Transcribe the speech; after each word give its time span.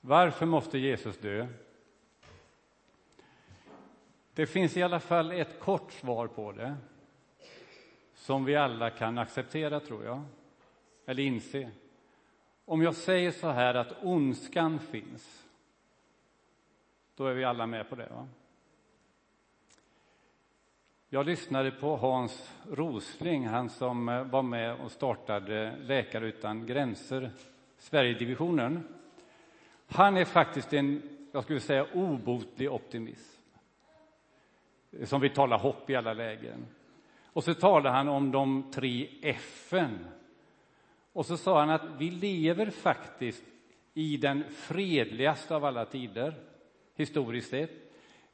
Varför 0.00 0.46
måste 0.46 0.78
Jesus 0.78 1.18
dö? 1.18 1.46
Det 4.34 4.46
finns 4.46 4.76
i 4.76 4.82
alla 4.82 5.00
fall 5.00 5.32
ett 5.32 5.60
kort 5.60 5.92
svar 5.92 6.26
på 6.26 6.52
det 6.52 6.76
som 8.14 8.44
vi 8.44 8.56
alla 8.56 8.90
kan 8.90 9.18
acceptera, 9.18 9.80
tror 9.80 10.04
jag, 10.04 10.22
eller 11.06 11.22
inse. 11.22 11.70
Om 12.64 12.82
jag 12.82 12.94
säger 12.94 13.30
så 13.30 13.48
här 13.48 13.74
att 13.74 13.92
ondskan 14.02 14.78
finns, 14.78 15.46
då 17.14 17.26
är 17.26 17.34
vi 17.34 17.44
alla 17.44 17.66
med 17.66 17.88
på 17.88 17.94
det. 17.94 18.08
Va? 18.08 18.28
Jag 21.08 21.26
lyssnade 21.26 21.70
på 21.70 21.96
Hans 21.96 22.52
Rosling, 22.70 23.46
han 23.46 23.70
som 23.70 24.08
eh, 24.08 24.24
var 24.24 24.42
med 24.42 24.74
och 24.80 24.90
startade 24.90 25.76
Läkare 25.76 26.26
utan 26.26 26.66
gränser, 26.66 27.30
Sverigedivisionen. 27.78 28.97
Han 29.88 30.16
är 30.16 30.24
faktiskt 30.24 30.72
en, 30.72 31.02
jag 31.32 31.44
skulle 31.44 31.60
säga, 31.60 31.86
obotlig 31.94 32.72
optimism. 32.72 33.42
Som 35.04 35.20
vill 35.20 35.34
tala 35.34 35.56
hopp 35.56 35.90
i 35.90 35.96
alla 35.96 36.12
lägen. 36.12 36.66
Och 37.24 37.44
så 37.44 37.54
talade 37.54 37.90
han 37.90 38.08
om 38.08 38.30
de 38.30 38.70
tre 38.72 39.08
F'n. 39.22 39.98
Och 41.12 41.26
så 41.26 41.36
sa 41.36 41.60
han 41.60 41.70
att 41.70 41.86
vi 41.98 42.10
lever 42.10 42.70
faktiskt 42.70 43.44
i 43.94 44.16
den 44.16 44.44
fredligaste 44.50 45.56
av 45.56 45.64
alla 45.64 45.84
tider, 45.84 46.34
historiskt 46.94 47.50
sett. 47.50 47.70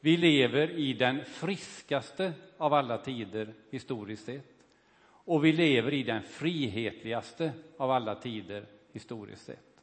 Vi 0.01 0.17
lever 0.17 0.71
i 0.71 0.93
den 0.93 1.25
friskaste 1.25 2.33
av 2.59 2.75
alla 2.75 2.99
tider, 2.99 3.55
historiskt 3.71 4.25
sett. 4.25 4.55
Och 5.07 5.45
vi 5.45 5.53
lever 5.53 5.93
i 5.95 6.03
den 6.03 6.23
frihetligaste 6.23 7.53
av 7.77 7.91
alla 7.91 8.15
tider, 8.15 8.67
historiskt 8.93 9.45
sett. 9.45 9.74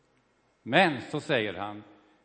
Men, 0.63 1.01
så 1.01 1.19
säger 1.19 1.53
han, 1.53 1.83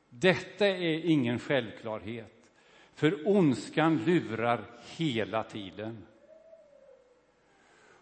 detta 0.09 0.67
är 0.67 1.05
ingen 1.05 1.39
självklarhet, 1.39 2.51
för 2.95 3.29
ondskan 3.29 4.05
lurar 4.07 4.65
hela 4.97 5.43
tiden. 5.43 6.07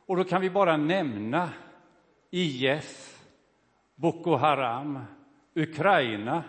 Och 0.07 0.17
då 0.17 0.25
kan 0.25 0.41
vi 0.41 0.51
bara 0.51 0.77
nämna 0.77 1.51
IS, 2.31 3.21
Boko 3.95 4.37
Haram, 4.37 5.05
Ukraina, 5.55 6.45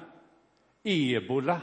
ebola. 0.84 1.62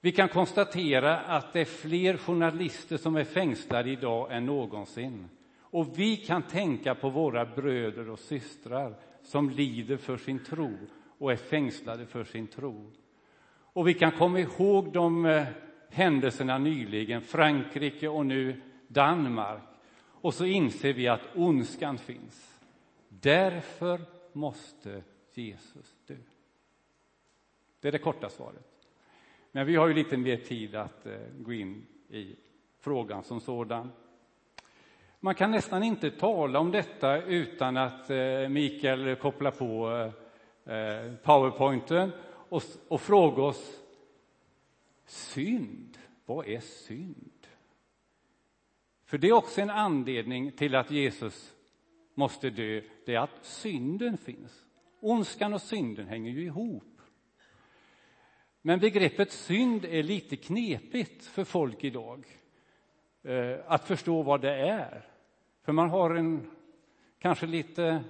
Vi 0.00 0.12
kan 0.12 0.28
konstatera 0.28 1.18
att 1.18 1.52
det 1.52 1.60
är 1.60 1.64
fler 1.64 2.16
journalister 2.16 2.96
som 2.96 3.16
är 3.16 3.24
fängslade 3.24 3.90
idag 3.90 4.32
än 4.32 4.46
någonsin. 4.46 5.28
Och 5.60 5.98
vi 5.98 6.16
kan 6.16 6.42
tänka 6.42 6.94
på 6.94 7.10
våra 7.10 7.46
bröder 7.46 8.10
och 8.10 8.18
systrar 8.18 8.94
som 9.22 9.50
lider 9.50 9.96
för 9.96 10.16
sin 10.16 10.44
tro 10.44 10.76
och 11.18 11.32
är 11.32 11.36
fängslade 11.36 12.06
för 12.06 12.24
sin 12.24 12.46
tro. 12.46 12.90
Och 13.72 13.88
vi 13.88 13.94
kan 13.94 14.12
komma 14.12 14.40
ihåg 14.40 14.92
de 14.92 15.26
eh, 15.26 15.46
händelserna 15.88 16.58
nyligen, 16.58 17.22
Frankrike 17.22 18.08
och 18.08 18.26
nu 18.26 18.60
Danmark. 18.88 19.62
Och 19.96 20.34
så 20.34 20.44
inser 20.44 20.92
vi 20.92 21.08
att 21.08 21.36
ondskan 21.36 21.98
finns. 21.98 22.60
Därför 23.08 24.00
måste 24.32 25.02
Jesus 25.34 25.96
dö. 26.06 26.16
Det 27.80 27.88
är 27.88 27.92
det 27.92 27.98
korta 27.98 28.28
svaret. 28.30 28.66
Men 29.52 29.66
vi 29.66 29.76
har 29.76 29.88
ju 29.88 29.94
lite 29.94 30.16
mer 30.16 30.36
tid 30.36 30.74
att 30.74 31.06
eh, 31.06 31.18
gå 31.38 31.52
in 31.52 31.86
i 32.08 32.36
frågan 32.78 33.22
som 33.22 33.40
sådan. 33.40 33.90
Man 35.22 35.34
kan 35.34 35.50
nästan 35.50 35.82
inte 35.82 36.10
tala 36.10 36.58
om 36.58 36.70
detta 36.70 37.22
utan 37.22 37.76
att 37.76 38.10
eh, 38.10 38.48
Mikael 38.48 39.16
kopplar 39.16 39.50
på 39.50 39.90
eh, 40.66 40.76
eh, 40.76 41.14
powerpointen 41.14 42.12
och, 42.48 42.62
och 42.88 43.00
frågar 43.00 43.42
oss 43.42 43.80
synd. 45.06 45.98
Vad 46.26 46.46
är 46.46 46.60
synd? 46.60 47.46
För 49.04 49.18
det 49.18 49.28
är 49.28 49.32
också 49.32 49.60
en 49.60 49.70
anledning 49.70 50.52
till 50.52 50.74
att 50.74 50.90
Jesus 50.90 51.54
måste 52.14 52.50
dö, 52.50 52.80
det 53.06 53.14
är 53.14 53.20
att 53.20 53.44
synden 53.44 54.18
finns. 54.18 54.64
Ondskan 55.00 55.54
och 55.54 55.62
synden 55.62 56.06
hänger 56.08 56.30
ju 56.30 56.44
ihop. 56.44 57.00
Men 58.62 58.78
begreppet 58.80 59.32
synd 59.32 59.84
är 59.84 60.02
lite 60.02 60.36
knepigt 60.36 61.24
för 61.24 61.44
folk 61.44 61.84
idag 61.84 62.24
att 63.66 63.84
förstå 63.84 64.22
vad 64.22 64.40
det 64.40 64.54
är. 64.54 65.10
För 65.62 65.72
man 65.72 65.90
har 65.90 66.14
en 66.14 66.50
kanske 67.18 67.46
lite 67.46 68.04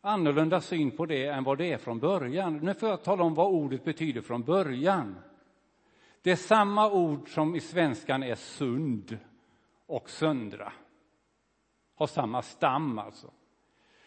annorlunda 0.00 0.60
syn 0.60 0.90
på 0.90 1.06
det 1.06 1.26
än 1.26 1.44
vad 1.44 1.58
det 1.58 1.72
är 1.72 1.78
från 1.78 1.98
början. 1.98 2.56
Nu 2.56 2.74
får 2.74 2.88
jag 2.88 3.02
tala 3.02 3.24
om 3.24 3.34
vad 3.34 3.46
ordet 3.46 3.84
betyder 3.84 4.20
från 4.20 4.42
början. 4.42 5.16
Det 6.22 6.30
är 6.30 6.36
samma 6.36 6.90
ord 6.90 7.34
som 7.34 7.56
i 7.56 7.60
svenskan 7.60 8.22
är 8.22 8.34
sund 8.34 9.18
och 9.86 10.10
söndra. 10.10 10.72
Har 11.94 12.06
samma 12.06 12.42
stam 12.42 12.98
alltså. 12.98 13.30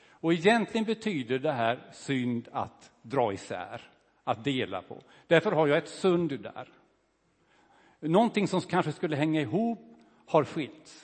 Och 0.10 0.34
egentligen 0.34 0.86
betyder 0.86 1.40
det 1.40 1.52
här 1.52 1.90
synd 1.92 2.48
att 2.52 2.92
dra 3.02 3.34
isär, 3.34 3.82
att 4.24 4.44
dela 4.44 4.82
på. 4.82 5.02
Därför 5.28 5.52
har 5.52 5.68
jag 5.68 5.78
ett 5.78 5.90
sund 5.90 6.40
där. 6.40 6.68
Någonting 8.00 8.48
som 8.48 8.62
kanske 8.62 8.92
skulle 8.92 9.16
hänga 9.16 9.42
ihop 9.42 9.80
har 10.26 10.44
skilts. 10.44 11.03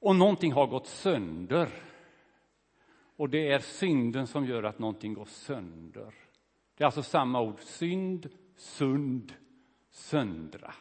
Och 0.00 0.16
någonting 0.16 0.52
har 0.52 0.66
gått 0.66 0.86
sönder. 0.86 1.68
Och 3.16 3.28
det 3.28 3.52
är 3.52 3.58
synden 3.58 4.26
som 4.26 4.46
gör 4.46 4.62
att 4.62 4.78
någonting 4.78 5.14
går 5.14 5.24
sönder. 5.24 6.14
Det 6.74 6.84
är 6.84 6.86
alltså 6.86 7.02
samma 7.02 7.40
ord, 7.40 7.60
synd, 7.60 8.28
sund, 8.56 9.32
söndra. 9.90 10.74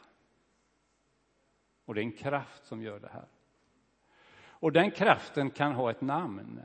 Och 1.86 1.96
det 1.96 2.02
är 2.02 2.04
en 2.04 2.12
kraft 2.12 2.66
som 2.66 2.82
gör 2.82 3.00
det 3.00 3.10
här. 3.14 3.28
Och 4.60 4.72
den 4.72 4.92
kraften 4.92 5.50
kan 5.50 5.74
ha 5.74 5.92
ett 5.92 6.02
namn. 6.02 6.62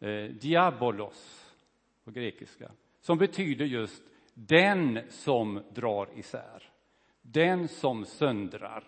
Eh, 0.00 0.24
diabolos 0.24 1.52
på 2.04 2.10
grekiska. 2.10 2.70
Som 3.00 3.18
betyder 3.18 3.64
just 3.64 4.02
den 4.34 5.00
som 5.10 5.62
drar 5.70 6.08
isär. 6.14 6.72
Den 7.22 7.68
som 7.68 8.04
söndrar. 8.04 8.84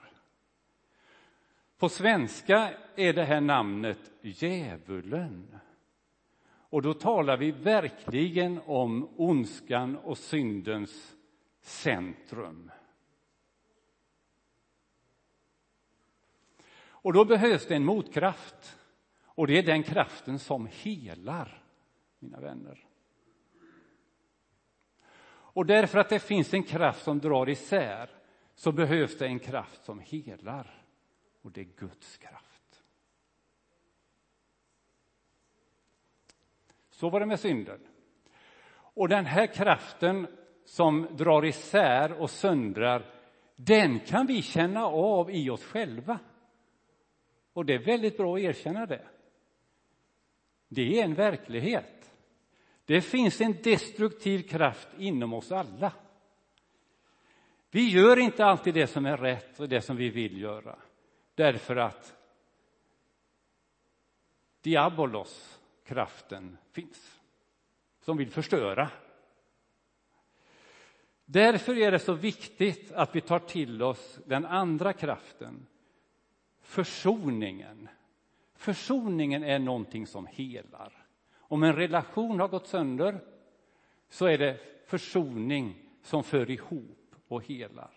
På 1.79 1.89
svenska 1.89 2.75
är 2.97 3.13
det 3.13 3.25
här 3.25 3.41
namnet 3.41 4.11
djävulen. 4.23 5.59
Och 6.75 6.83
då 6.83 6.95
talar 6.95 7.37
vi 7.37 7.51
verkligen 7.51 8.61
om 8.67 9.09
ondskan 9.17 9.97
och 9.97 10.19
syndens 10.19 11.17
centrum. 11.61 12.71
Och 17.05 17.13
då 17.13 17.25
behövs 17.25 17.67
det 17.67 17.77
en 17.77 17.85
motkraft. 17.85 18.79
Och 19.25 19.47
det 19.47 19.59
är 19.59 19.63
den 19.63 19.83
kraften 19.83 20.39
som 20.39 20.69
helar, 20.73 21.63
mina 22.19 22.41
vänner. 22.41 22.87
Och 25.55 25.67
därför 25.67 25.99
att 25.99 26.09
det 26.09 26.19
finns 26.19 26.55
en 26.55 26.63
kraft 26.63 27.05
som 27.05 27.19
drar 27.19 27.49
isär 27.49 28.11
så 28.55 28.73
behövs 28.73 29.19
det 29.19 29.27
en 29.27 29.39
kraft 29.39 29.85
som 29.85 30.01
helar. 30.01 30.84
Och 31.45 31.53
det 31.53 31.61
är 31.61 31.65
Guds 31.77 32.17
kraft. 32.17 32.83
Så 36.91 37.11
var 37.11 37.21
det 37.21 37.27
med 37.27 37.41
synden. 37.41 37.81
Och 38.75 39.09
den 39.09 39.27
här 39.27 39.47
kraften 39.47 40.27
som 40.65 41.17
drar 41.17 41.45
isär 41.45 42.13
och 42.13 42.31
söndrar, 42.31 43.05
den 43.57 44.01
kan 44.01 44.27
vi 44.27 44.43
känna 44.43 44.87
av 44.87 45.31
i 45.31 45.51
oss 45.51 45.65
själva. 45.65 46.19
Och 47.53 47.65
det 47.65 47.75
är 47.75 47.85
väldigt 47.85 48.17
bra 48.17 48.37
att 48.37 48.43
erkänna 48.43 48.87
det. 48.87 49.07
Det 50.69 51.01
är 51.01 51.05
en 51.05 51.15
verklighet. 51.15 52.13
Det 52.85 53.01
finns 53.01 53.41
en 53.41 53.63
destruktiv 53.63 54.43
kraft 54.49 54.89
inom 54.99 55.33
oss 55.33 55.53
alla. 55.53 55.93
Vi 57.71 57.91
gör 57.91 58.19
inte 58.19 58.45
alltid 58.45 58.75
det 58.75 58.87
som 58.87 59.07
är 59.07 59.17
rätt 59.17 59.61
och 59.61 59.69
det 59.69 59.81
som 59.81 59.97
vi 59.97 60.11
vill 60.11 60.41
göra 60.41 60.79
därför 61.35 61.77
att 61.77 62.17
diabolos, 64.61 65.61
kraften, 65.85 66.59
finns 66.73 67.21
som 68.01 68.17
vill 68.17 68.31
förstöra. 68.31 68.91
Därför 71.25 71.79
är 71.79 71.93
det 71.93 71.99
så 71.99 72.13
viktigt 72.13 72.93
att 72.93 73.17
vi 73.17 73.21
tar 73.21 73.39
till 73.39 73.83
oss 73.83 74.19
den 74.27 74.47
andra 74.47 74.93
kraften 74.93 75.67
försoningen. 76.61 77.89
Försoningen 78.55 79.45
är 79.45 79.59
någonting 79.59 80.07
som 80.07 80.27
helar. 80.27 81.07
Om 81.37 81.63
en 81.63 81.77
relation 81.77 82.41
har 82.41 82.49
gått 82.49 82.67
sönder 82.67 83.21
så 84.09 84.27
är 84.27 84.39
det 84.39 84.61
försoning 84.87 85.83
som 86.03 86.25
för 86.25 86.51
ihop 86.51 87.15
och 87.29 87.45
helar. 87.45 87.91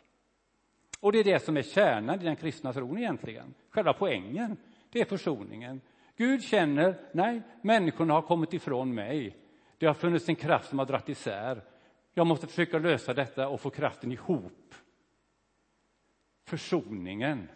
Och 0.99 1.11
det 1.11 1.19
är 1.19 1.23
det 1.23 1.39
som 1.39 1.57
är 1.57 1.61
kärnan 1.61 2.21
i 2.21 2.23
den 2.23 2.35
kristna 2.35 2.73
tron 2.73 2.97
egentligen. 2.97 3.53
Själva 3.69 3.93
poängen, 3.93 4.57
det 4.89 5.01
är 5.01 5.05
försoningen. 5.05 5.81
Gud 6.15 6.43
känner, 6.43 6.95
nej, 7.11 7.41
människorna 7.61 8.13
har 8.13 8.21
kommit 8.21 8.53
ifrån 8.53 8.93
mig. 8.93 9.37
Det 9.77 9.85
har 9.85 9.93
funnits 9.93 10.29
en 10.29 10.35
kraft 10.35 10.69
som 10.69 10.79
har 10.79 10.85
dratt 10.85 11.09
isär. 11.09 11.61
Jag 12.13 12.27
måste 12.27 12.47
försöka 12.47 12.79
lösa 12.79 13.13
detta 13.13 13.47
och 13.47 13.61
få 13.61 13.69
kraften 13.69 14.11
ihop. 14.11 14.75
Försoningen. 16.45 17.49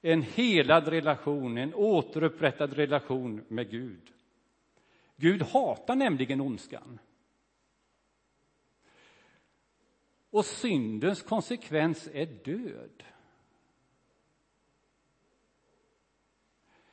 En 0.00 0.22
helad 0.22 0.88
relation, 0.88 1.58
en 1.58 1.74
återupprättad 1.74 2.72
relation 2.72 3.44
med 3.48 3.70
Gud. 3.70 4.12
Gud 5.16 5.42
hatar 5.42 5.96
nämligen 5.96 6.40
ondskan. 6.40 6.98
Och 10.32 10.44
syndens 10.44 11.22
konsekvens 11.22 12.08
är 12.12 12.26
död. 12.26 13.02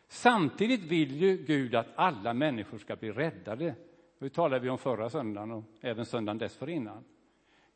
Samtidigt 0.07 0.81
vill 0.81 1.21
ju 1.21 1.38
Gud 1.38 1.75
att 1.75 1.88
alla 1.95 2.33
människor 2.33 2.77
ska 2.77 2.95
bli 2.95 3.12
räddade. 3.12 3.75
Det 4.19 4.30
talade 4.30 4.63
vi 4.63 4.69
om 4.69 4.77
förra 4.77 5.09
söndagen 5.09 5.51
och 5.51 5.63
även 5.81 6.06
söndagen 6.06 6.38
dessförinnan. 6.38 7.03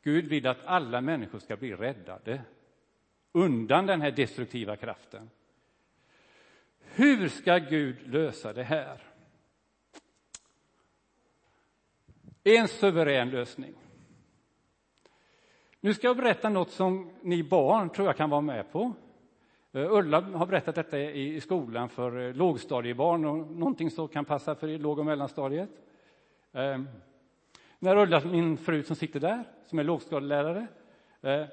Gud 0.02 0.24
vill 0.24 0.46
att 0.46 0.64
alla 0.64 1.00
människor 1.00 1.38
ska 1.38 1.56
bli 1.56 1.74
räddade 1.74 2.42
undan 3.32 3.86
den 3.86 4.00
här 4.00 4.10
destruktiva 4.10 4.76
kraften. 4.76 5.30
Hur 6.78 7.28
ska 7.28 7.58
Gud 7.58 7.96
lösa 8.06 8.52
det 8.52 8.62
här? 8.62 9.02
En 12.44 12.68
suverän 12.68 13.30
lösning. 13.30 13.74
Nu 15.84 15.94
ska 15.94 16.06
jag 16.06 16.16
berätta 16.16 16.48
något 16.48 16.70
som 16.70 17.10
ni 17.22 17.42
barn 17.42 17.90
tror 17.90 18.06
jag 18.06 18.16
kan 18.16 18.30
vara 18.30 18.40
med 18.40 18.72
på. 18.72 18.92
Eh, 19.72 19.92
Ulla 19.92 20.20
har 20.20 20.46
berättat 20.46 20.74
detta 20.74 20.98
i 20.98 21.40
skolan 21.40 21.88
för 21.88 22.28
eh, 22.28 22.34
lågstadiebarn 22.34 23.24
och 23.24 23.36
någonting 23.36 23.90
som 23.90 24.08
kan 24.08 24.24
passa 24.24 24.54
för 24.54 24.78
låg 24.78 24.98
och 24.98 25.06
mellanstadiet. 25.06 25.68
Ehm, 26.52 26.88
när 27.78 27.96
Ulla, 27.96 28.20
min 28.24 28.56
fru 28.56 28.82
som 28.82 28.96
sitter 28.96 29.20
där, 29.20 29.44
som 29.66 29.78
är 29.78 29.84
lågstadielärare, 29.84 30.66
eh, 31.22 31.44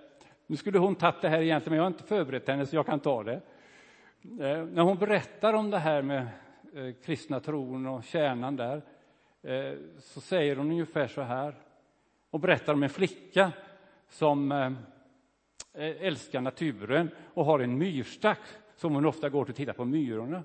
nu 0.47 0.55
skulle 0.55 0.79
hon 0.79 0.95
tagit 0.95 1.21
det 1.21 1.29
här 1.29 1.41
egentligen, 1.41 1.71
men 1.71 1.77
jag 1.77 1.83
har 1.83 1.91
inte 1.91 2.03
förberett 2.03 2.47
henne 2.47 2.65
så 2.65 2.75
jag 2.75 2.85
kan 2.85 2.99
ta 2.99 3.23
det. 3.23 3.41
När 4.21 4.81
hon 4.81 4.97
berättar 4.97 5.53
om 5.53 5.71
det 5.71 5.79
här 5.79 6.01
med 6.01 6.27
kristna 7.05 7.39
tron 7.39 7.87
och 7.87 8.03
kärnan 8.03 8.55
där, 8.55 8.81
så 9.99 10.21
säger 10.21 10.55
hon 10.55 10.71
ungefär 10.71 11.07
så 11.07 11.21
här, 11.21 11.55
och 12.29 12.39
berättar 12.39 12.73
om 12.73 12.83
en 12.83 12.89
flicka 12.89 13.51
som 14.11 14.51
eh, 14.51 14.65
eh, 15.73 16.05
älskar 16.05 16.41
naturen 16.41 17.09
och 17.33 17.45
har 17.45 17.59
en 17.59 17.77
myrstack 17.77 18.39
som 18.75 18.93
hon 18.93 19.05
ofta 19.05 19.29
går 19.29 19.45
till 19.45 19.51
och 19.51 19.55
tittar 19.55 19.73
på 19.73 19.85
myrorna. 19.85 20.43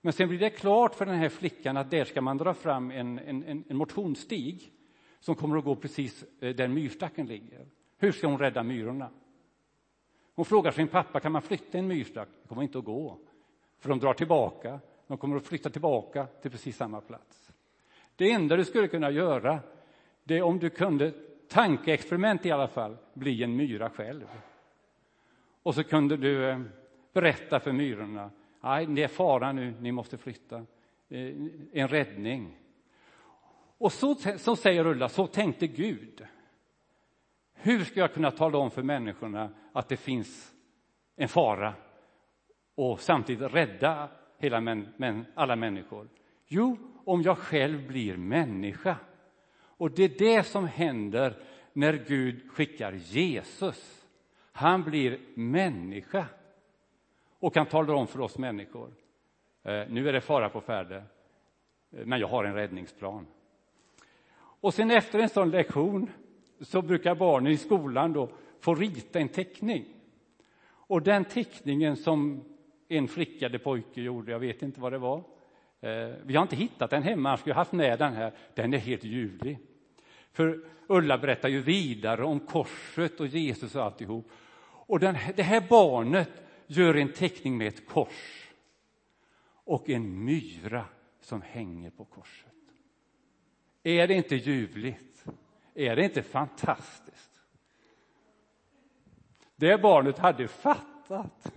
Men 0.00 0.12
sen 0.12 0.28
blir 0.28 0.38
det 0.38 0.50
klart 0.50 0.94
för 0.94 1.06
den 1.06 1.14
här 1.14 1.28
flickan 1.28 1.76
att 1.76 1.90
där 1.90 2.04
ska 2.04 2.20
man 2.20 2.38
dra 2.38 2.54
fram 2.54 2.90
en, 2.90 3.18
en, 3.18 3.64
en 3.68 3.76
motionsstig 3.76 4.72
som 5.20 5.34
kommer 5.34 5.58
att 5.58 5.64
gå 5.64 5.76
precis 5.76 6.24
eh, 6.40 6.54
där 6.54 6.68
myrstacken 6.68 7.26
ligger. 7.26 7.66
Hur 7.98 8.12
ska 8.12 8.26
hon 8.26 8.38
rädda 8.38 8.62
myrorna? 8.62 9.10
Hon 10.34 10.44
frågar 10.44 10.70
sin 10.70 10.88
pappa, 10.88 11.20
kan 11.20 11.32
man 11.32 11.42
flytta 11.42 11.78
en 11.78 11.86
myrstack? 11.86 12.28
Det 12.42 12.48
kommer 12.48 12.62
inte 12.62 12.78
att 12.78 12.84
gå, 12.84 13.18
för 13.78 13.88
de 13.88 13.98
drar 13.98 14.14
tillbaka. 14.14 14.80
De 15.06 15.18
kommer 15.18 15.36
att 15.36 15.46
flytta 15.46 15.70
tillbaka 15.70 16.26
till 16.26 16.50
precis 16.50 16.76
samma 16.76 17.00
plats. 17.00 17.52
Det 18.16 18.30
enda 18.30 18.56
du 18.56 18.64
skulle 18.64 18.88
kunna 18.88 19.10
göra, 19.10 19.60
det 20.24 20.38
är 20.38 20.42
om 20.42 20.58
du 20.58 20.70
kunde 20.70 21.12
tankeexperiment 21.54 22.46
i 22.46 22.50
alla 22.50 22.68
fall, 22.68 22.96
bli 23.12 23.42
en 23.42 23.56
myra 23.56 23.90
själv. 23.90 24.26
Och 25.62 25.74
så 25.74 25.84
kunde 25.84 26.16
du 26.16 26.50
eh, 26.50 26.60
berätta 27.12 27.60
för 27.60 27.72
myrorna, 27.72 28.30
nej, 28.60 28.86
det 28.86 29.02
är 29.02 29.08
fara 29.08 29.52
nu, 29.52 29.74
ni 29.80 29.92
måste 29.92 30.18
flytta. 30.18 30.56
Eh, 31.08 31.32
en 31.72 31.88
räddning. 31.88 32.58
Och 33.78 33.92
så, 33.92 34.14
så 34.14 34.56
säger 34.56 34.86
Ulla, 34.86 35.08
så 35.08 35.26
tänkte 35.26 35.66
Gud. 35.66 36.26
Hur 37.54 37.84
ska 37.84 38.00
jag 38.00 38.14
kunna 38.14 38.30
tala 38.30 38.58
om 38.58 38.70
för 38.70 38.82
människorna 38.82 39.50
att 39.72 39.88
det 39.88 39.96
finns 39.96 40.54
en 41.16 41.28
fara 41.28 41.74
och 42.74 43.00
samtidigt 43.00 43.54
rädda 43.54 44.08
hela 44.38 44.60
män, 44.60 44.88
män, 44.96 45.24
alla 45.34 45.56
människor? 45.56 46.08
Jo, 46.46 46.78
om 47.04 47.22
jag 47.22 47.38
själv 47.38 47.88
blir 47.88 48.16
människa. 48.16 48.96
Och 49.76 49.90
det 49.90 50.04
är 50.04 50.18
det 50.18 50.42
som 50.42 50.66
händer 50.66 51.36
när 51.72 51.92
Gud 51.92 52.50
skickar 52.50 52.92
Jesus. 52.92 54.06
Han 54.52 54.82
blir 54.82 55.18
människa 55.34 56.26
och 57.38 57.54
kan 57.54 57.66
tala 57.66 57.94
om 57.94 58.06
för 58.06 58.20
oss 58.20 58.38
människor. 58.38 58.90
Eh, 59.62 59.82
nu 59.88 60.08
är 60.08 60.12
det 60.12 60.20
fara 60.20 60.48
på 60.48 60.60
färde, 60.60 60.96
eh, 61.90 62.06
men 62.06 62.20
jag 62.20 62.28
har 62.28 62.44
en 62.44 62.54
räddningsplan. 62.54 63.26
Och 64.36 64.74
sen 64.74 64.90
efter 64.90 65.18
en 65.18 65.28
sån 65.28 65.50
lektion 65.50 66.10
så 66.60 66.82
brukar 66.82 67.14
barnen 67.14 67.52
i 67.52 67.56
skolan 67.56 68.12
då 68.12 68.28
få 68.60 68.74
rita 68.74 69.20
en 69.20 69.28
teckning. 69.28 69.84
Och 70.66 71.02
den 71.02 71.24
teckningen 71.24 71.96
som 71.96 72.44
en 72.88 73.08
flicka 73.08 73.46
eller 73.46 73.58
pojke 73.58 74.00
gjorde, 74.00 74.32
jag 74.32 74.38
vet 74.38 74.62
inte 74.62 74.80
vad 74.80 74.92
det 74.92 74.98
var, 74.98 75.22
Eh, 75.84 76.14
vi 76.22 76.36
har 76.36 76.42
inte 76.42 76.56
hittat 76.56 76.90
den 76.90 77.02
hemma, 77.02 77.28
annars 77.28 77.40
skulle 77.40 77.50
jag 77.50 77.58
haft 77.58 77.72
med 77.72 77.98
den 77.98 78.12
här. 78.12 78.32
Den 78.54 78.74
är 78.74 78.78
helt 78.78 79.04
ljuvlig. 79.04 79.58
För 80.32 80.60
Ulla 80.86 81.18
berättar 81.18 81.48
ju 81.48 81.60
vidare 81.60 82.24
om 82.24 82.40
korset 82.40 83.20
och 83.20 83.26
Jesus 83.26 83.74
och 83.74 83.84
alltihop. 83.84 84.30
Och 84.86 85.00
den, 85.00 85.16
det 85.36 85.42
här 85.42 85.66
barnet 85.68 86.30
gör 86.66 86.94
en 86.94 87.12
teckning 87.12 87.56
med 87.56 87.68
ett 87.68 87.88
kors 87.88 88.50
och 89.64 89.90
en 89.90 90.24
myra 90.24 90.84
som 91.20 91.42
hänger 91.42 91.90
på 91.90 92.04
korset. 92.04 92.52
Är 93.82 94.08
det 94.08 94.14
inte 94.14 94.36
ljuvligt? 94.36 95.24
Är 95.74 95.96
det 95.96 96.04
inte 96.04 96.22
fantastiskt? 96.22 97.40
Det 99.56 99.82
barnet 99.82 100.18
hade 100.18 100.48
fattat 100.48 101.52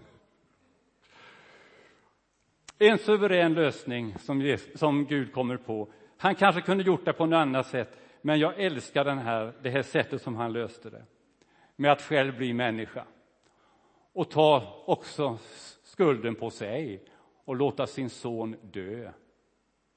en 2.80 2.98
suverän 2.98 3.54
lösning 3.54 4.16
som, 4.20 4.58
som 4.76 5.06
Gud 5.06 5.34
kommer 5.34 5.58
på. 5.58 5.88
Han 6.18 6.36
kanske 6.36 6.62
kunde 6.62 6.84
gjort 6.84 7.06
det 7.06 7.14
på 7.14 7.26
något 7.26 7.38
annat 7.38 7.68
sätt, 7.68 7.98
men 8.22 8.40
jag 8.40 8.60
älskar 8.60 9.06
den 9.06 9.18
här, 9.18 9.54
det 9.62 9.70
här 9.70 9.84
sättet 9.84 10.22
som 10.22 10.36
han 10.36 10.54
löste 10.54 10.90
det. 10.90 11.06
Med 11.76 11.92
att 11.92 12.02
själv 12.02 12.38
bli 12.38 12.54
människa. 12.54 13.06
Och 14.14 14.30
ta 14.30 14.84
också 14.86 15.38
skulden 15.84 16.36
på 16.36 16.50
sig 16.50 17.04
och 17.46 17.56
låta 17.56 17.88
sin 17.88 18.10
son 18.10 18.56
dö 18.62 19.12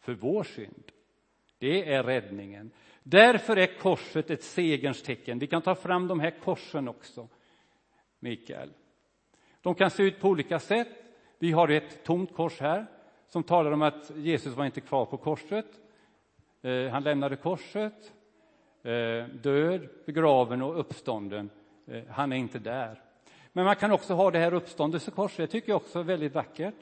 för 0.01 0.15
vår 0.15 0.45
synd. 0.45 0.93
Det 1.59 1.93
är 1.93 2.03
räddningen. 2.03 2.71
Därför 3.03 3.57
är 3.57 3.79
korset 3.79 4.31
ett 4.31 4.43
segerns 4.43 5.03
tecken. 5.03 5.39
Vi 5.39 5.47
kan 5.47 5.63
ta 5.63 5.75
fram 5.75 6.09
de 6.09 6.21
här 6.21 6.31
korsen 6.31 6.89
också, 6.89 7.29
Mikael. 8.19 8.71
De 9.63 9.75
kan 9.75 9.91
se 9.91 10.03
ut 10.03 10.21
på 10.21 10.29
olika 10.29 10.59
sätt. 10.59 10.89
Vi 11.43 11.53
har 11.53 11.69
ett 11.69 12.05
tomt 12.05 12.35
kors 12.35 12.61
här 12.61 12.87
som 13.29 13.43
talar 13.43 13.73
om 13.73 13.83
att 13.83 14.13
Jesus 14.17 14.57
var 14.57 14.65
inte 14.65 14.81
kvar 14.81 15.07
på 15.07 15.17
korset. 15.17 15.67
Eh, 16.63 16.89
han 16.89 17.03
lämnade 17.03 17.37
korset, 17.37 18.13
eh, 18.83 19.25
död, 19.43 19.89
begraven 20.07 20.63
och 20.63 20.81
uppstånden. 20.81 21.51
Eh, 21.87 22.03
han 22.09 22.33
är 22.33 22.37
inte 22.37 22.59
där. 22.59 23.03
Men 23.53 23.65
man 23.65 23.77
kan 23.77 23.93
också 23.93 24.15
ha 24.15 24.31
det 24.31 24.39
här 24.39 24.55
uppståndelsekorset, 24.55 25.37
det 25.37 25.47
tycker 25.47 25.69
jag 25.69 25.77
också 25.77 25.99
är 25.99 26.03
väldigt 26.03 26.35
vackert. 26.35 26.75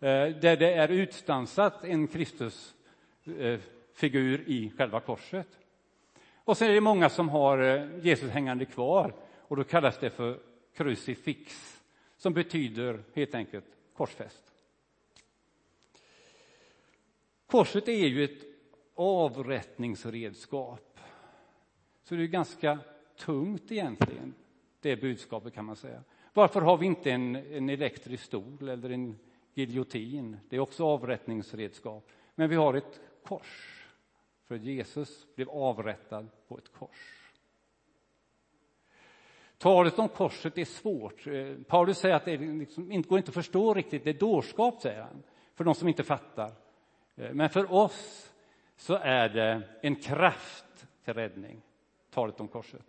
Där 0.00 0.56
det 0.56 0.74
är 0.74 0.88
utstansat 0.88 1.84
en 1.84 2.08
Kristusfigur 2.08 4.44
i 4.46 4.72
själva 4.78 5.00
korset. 5.00 5.48
Och 6.44 6.56
sen 6.56 6.70
är 6.70 6.74
det 6.74 6.80
många 6.80 7.08
som 7.08 7.28
har 7.28 7.88
Jesus 8.02 8.30
hängande 8.30 8.64
kvar 8.64 9.14
och 9.40 9.56
då 9.56 9.64
kallas 9.64 9.98
det 9.98 10.10
för 10.10 10.38
krucifix 10.76 11.73
som 12.24 12.32
betyder 12.32 13.04
helt 13.14 13.34
enkelt 13.34 13.64
korsfäst. 13.94 14.52
Korset 17.46 17.88
är 17.88 18.06
ju 18.06 18.24
ett 18.24 18.44
avrättningsredskap. 18.94 21.00
Så 22.02 22.14
det 22.14 22.22
är 22.22 22.26
ganska 22.26 22.78
tungt 23.16 23.72
egentligen, 23.72 24.34
det 24.80 24.96
budskapet 24.96 25.54
kan 25.54 25.64
man 25.64 25.76
säga. 25.76 26.02
Varför 26.32 26.60
har 26.60 26.76
vi 26.76 26.86
inte 26.86 27.10
en, 27.10 27.36
en 27.36 27.68
elektrisk 27.68 28.24
stol 28.24 28.68
eller 28.68 28.90
en 28.90 29.18
giljotin? 29.54 30.36
Det 30.48 30.56
är 30.56 30.60
också 30.60 30.84
avrättningsredskap. 30.84 32.10
Men 32.34 32.50
vi 32.50 32.56
har 32.56 32.74
ett 32.74 33.00
kors, 33.22 33.84
för 34.44 34.56
Jesus 34.56 35.26
blev 35.34 35.50
avrättad 35.50 36.28
på 36.48 36.58
ett 36.58 36.72
kors. 36.72 37.23
Talet 39.64 39.98
om 39.98 40.08
korset 40.08 40.58
är 40.58 40.64
svårt. 40.64 41.26
Eh, 41.26 41.54
Paulus 41.66 41.98
säger 41.98 42.14
att 42.14 42.24
det 42.24 42.36
liksom 42.36 42.92
inte 42.92 43.08
går 43.08 43.18
inte 43.18 43.28
att 43.28 43.34
förstå 43.34 43.74
riktigt, 43.74 44.04
det 44.04 44.10
är 44.10 44.14
dårskap, 44.14 44.80
säger 44.80 45.02
han, 45.02 45.22
för 45.54 45.64
de 45.64 45.74
som 45.74 45.88
inte 45.88 46.02
fattar. 46.02 46.52
Eh, 47.16 47.32
men 47.32 47.50
för 47.50 47.72
oss 47.72 48.32
så 48.76 48.94
är 48.94 49.28
det 49.28 49.62
en 49.80 49.96
kraft 49.96 50.86
till 51.04 51.14
räddning, 51.14 51.62
talet 52.10 52.40
om 52.40 52.48
korset. 52.48 52.82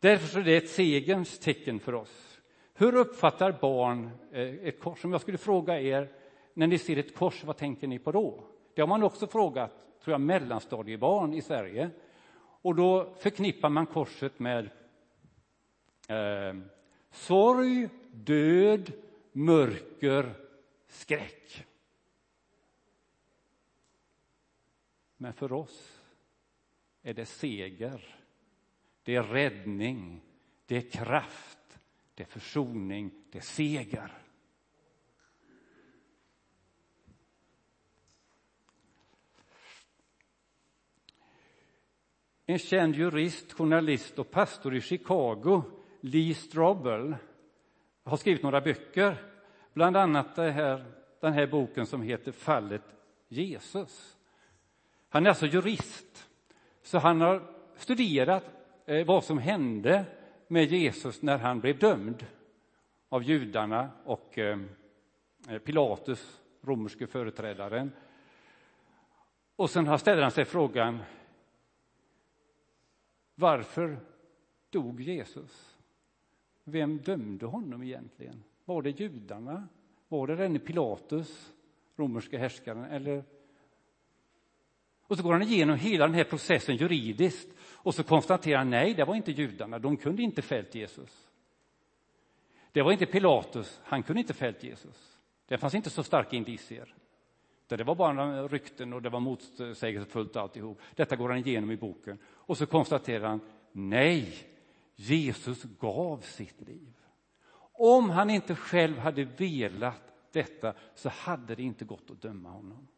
Därför 0.00 0.40
är 0.40 0.44
det 0.44 0.56
ett 0.56 0.70
segerns 0.70 1.38
tecken 1.38 1.80
för 1.80 1.94
oss. 1.94 2.40
Hur 2.74 2.94
uppfattar 2.94 3.52
barn 3.60 4.10
eh, 4.32 4.42
ett 4.42 4.80
kors? 4.80 5.04
Om 5.04 5.12
jag 5.12 5.20
skulle 5.20 5.38
fråga 5.38 5.80
er, 5.80 6.08
när 6.54 6.66
ni 6.66 6.78
ser 6.78 6.96
ett 6.96 7.16
kors, 7.16 7.44
vad 7.44 7.56
tänker 7.56 7.86
ni 7.86 7.98
på 7.98 8.12
då? 8.12 8.44
Det 8.74 8.82
har 8.82 8.88
man 8.88 9.02
också 9.02 9.26
frågat, 9.26 9.72
tror 10.04 10.12
jag, 10.12 10.20
mellanstadiebarn 10.20 11.34
i 11.34 11.42
Sverige. 11.42 11.90
Och 12.66 12.74
då 12.74 13.14
förknippar 13.18 13.68
man 13.70 13.86
korset 13.86 14.38
med 14.38 14.70
eh, 16.08 16.54
sorg, 17.10 17.88
död, 18.12 18.92
mörker, 19.32 20.34
skräck. 20.88 21.66
Men 25.16 25.32
för 25.32 25.52
oss 25.52 26.02
är 27.02 27.14
det 27.14 27.26
seger, 27.26 28.16
det 29.02 29.14
är 29.14 29.22
räddning, 29.22 30.20
det 30.66 30.76
är 30.76 30.90
kraft, 30.90 31.78
det 32.14 32.22
är 32.22 32.28
försoning, 32.28 33.10
det 33.30 33.38
är 33.38 33.42
seger. 33.42 34.12
En 42.48 42.58
känd 42.58 42.94
jurist, 42.94 43.52
journalist 43.52 44.18
och 44.18 44.30
pastor 44.30 44.74
i 44.74 44.80
Chicago, 44.80 45.62
Lee 46.00 46.34
Strobel, 46.34 47.16
har 48.04 48.16
skrivit 48.16 48.42
några 48.42 48.60
böcker, 48.60 49.16
bland 49.72 49.96
annat 49.96 50.36
här, 50.36 50.84
den 51.20 51.32
här 51.32 51.46
boken 51.46 51.86
som 51.86 52.02
heter 52.02 52.32
Fallet 52.32 52.82
Jesus. 53.28 54.16
Han 55.08 55.26
är 55.26 55.30
alltså 55.30 55.46
jurist, 55.46 56.28
så 56.82 56.98
han 56.98 57.20
har 57.20 57.42
studerat 57.76 58.44
eh, 58.84 59.06
vad 59.06 59.24
som 59.24 59.38
hände 59.38 60.04
med 60.48 60.72
Jesus 60.72 61.22
när 61.22 61.38
han 61.38 61.60
blev 61.60 61.78
dömd 61.78 62.26
av 63.08 63.22
judarna 63.22 63.90
och 64.04 64.38
eh, 64.38 64.58
eh, 65.48 65.58
Pilatus, 65.58 66.40
romerske 66.62 67.06
företrädaren. 67.06 67.92
Och 69.56 69.70
sen 69.70 69.98
ställer 69.98 70.22
han 70.22 70.30
sig 70.30 70.44
frågan 70.44 70.98
varför 73.36 73.98
dog 74.70 75.00
Jesus? 75.00 75.78
Vem 76.64 76.98
dömde 76.98 77.46
honom 77.46 77.82
egentligen? 77.82 78.42
Var 78.64 78.82
det 78.82 79.00
judarna? 79.00 79.68
Var 80.08 80.26
det 80.26 80.36
denne 80.36 80.58
Pilatus, 80.58 81.52
romerska 81.96 82.38
härskaren? 82.38 82.84
Eller... 82.84 83.24
Och 85.00 85.16
så 85.16 85.22
går 85.22 85.32
han 85.32 85.42
igenom 85.42 85.78
hela 85.78 86.06
den 86.06 86.14
här 86.14 86.24
processen 86.24 86.76
juridiskt 86.76 87.48
och 87.60 87.94
så 87.94 88.04
konstaterar 88.04 88.58
han 88.58 88.70
nej, 88.70 88.94
det 88.94 89.04
var 89.04 89.14
inte 89.14 89.32
judarna, 89.32 89.78
de 89.78 89.96
kunde 89.96 90.22
inte 90.22 90.42
fällt 90.42 90.74
Jesus. 90.74 91.28
Det 92.72 92.82
var 92.82 92.92
inte 92.92 93.06
Pilatus, 93.06 93.80
han 93.84 94.02
kunde 94.02 94.20
inte 94.20 94.34
fällt 94.34 94.62
Jesus. 94.62 95.18
Det 95.46 95.58
fanns 95.58 95.74
inte 95.74 95.90
så 95.90 96.02
starka 96.02 96.36
indicier. 96.36 96.94
Det 97.66 97.84
var 97.84 97.94
bara 97.94 98.48
rykten 98.48 98.92
och 98.92 99.02
det 99.02 99.08
var 99.08 99.20
motsägelsefullt 99.20 100.36
alltihop. 100.36 100.80
Detta 100.94 101.16
går 101.16 101.28
han 101.28 101.38
igenom 101.38 101.70
i 101.70 101.76
boken. 101.76 102.18
Och 102.24 102.58
så 102.58 102.66
konstaterar 102.66 103.28
han, 103.28 103.40
nej, 103.72 104.34
Jesus 104.94 105.62
gav 105.62 106.20
sitt 106.20 106.60
liv. 106.60 106.92
Om 107.72 108.10
han 108.10 108.30
inte 108.30 108.54
själv 108.54 108.98
hade 108.98 109.24
velat 109.24 110.02
detta 110.32 110.74
så 110.94 111.08
hade 111.08 111.54
det 111.54 111.62
inte 111.62 111.84
gått 111.84 112.10
att 112.10 112.22
döma 112.22 112.50
honom. 112.50 112.88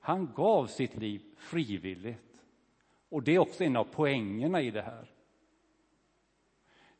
Han 0.00 0.32
gav 0.34 0.66
sitt 0.66 0.96
liv 0.96 1.22
frivilligt. 1.36 2.42
Och 3.08 3.22
det 3.22 3.34
är 3.34 3.38
också 3.38 3.64
en 3.64 3.76
av 3.76 3.84
poängerna 3.84 4.62
i 4.62 4.70
det 4.70 4.82
här. 4.82 5.10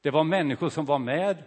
Det 0.00 0.10
var 0.10 0.24
människor 0.24 0.68
som 0.68 0.84
var 0.84 0.98
med 0.98 1.42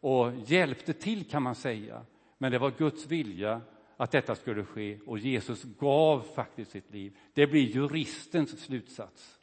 och 0.00 0.32
hjälpte 0.34 0.92
till 0.92 1.30
kan 1.30 1.42
man 1.42 1.54
säga. 1.54 2.04
Men 2.38 2.52
det 2.52 2.58
var 2.58 2.70
Guds 2.70 3.06
vilja 3.06 3.60
att 4.00 4.10
detta 4.10 4.34
skulle 4.34 4.64
ske 4.64 4.98
och 5.06 5.18
Jesus 5.18 5.62
gav 5.62 6.20
faktiskt 6.20 6.70
sitt 6.70 6.90
liv. 6.90 7.18
Det 7.34 7.46
blir 7.46 7.60
juristens 7.60 8.60
slutsats. 8.60 9.38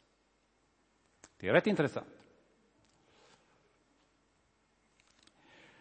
Det 1.36 1.48
är 1.48 1.52
rätt 1.52 1.66
intressant. 1.66 2.06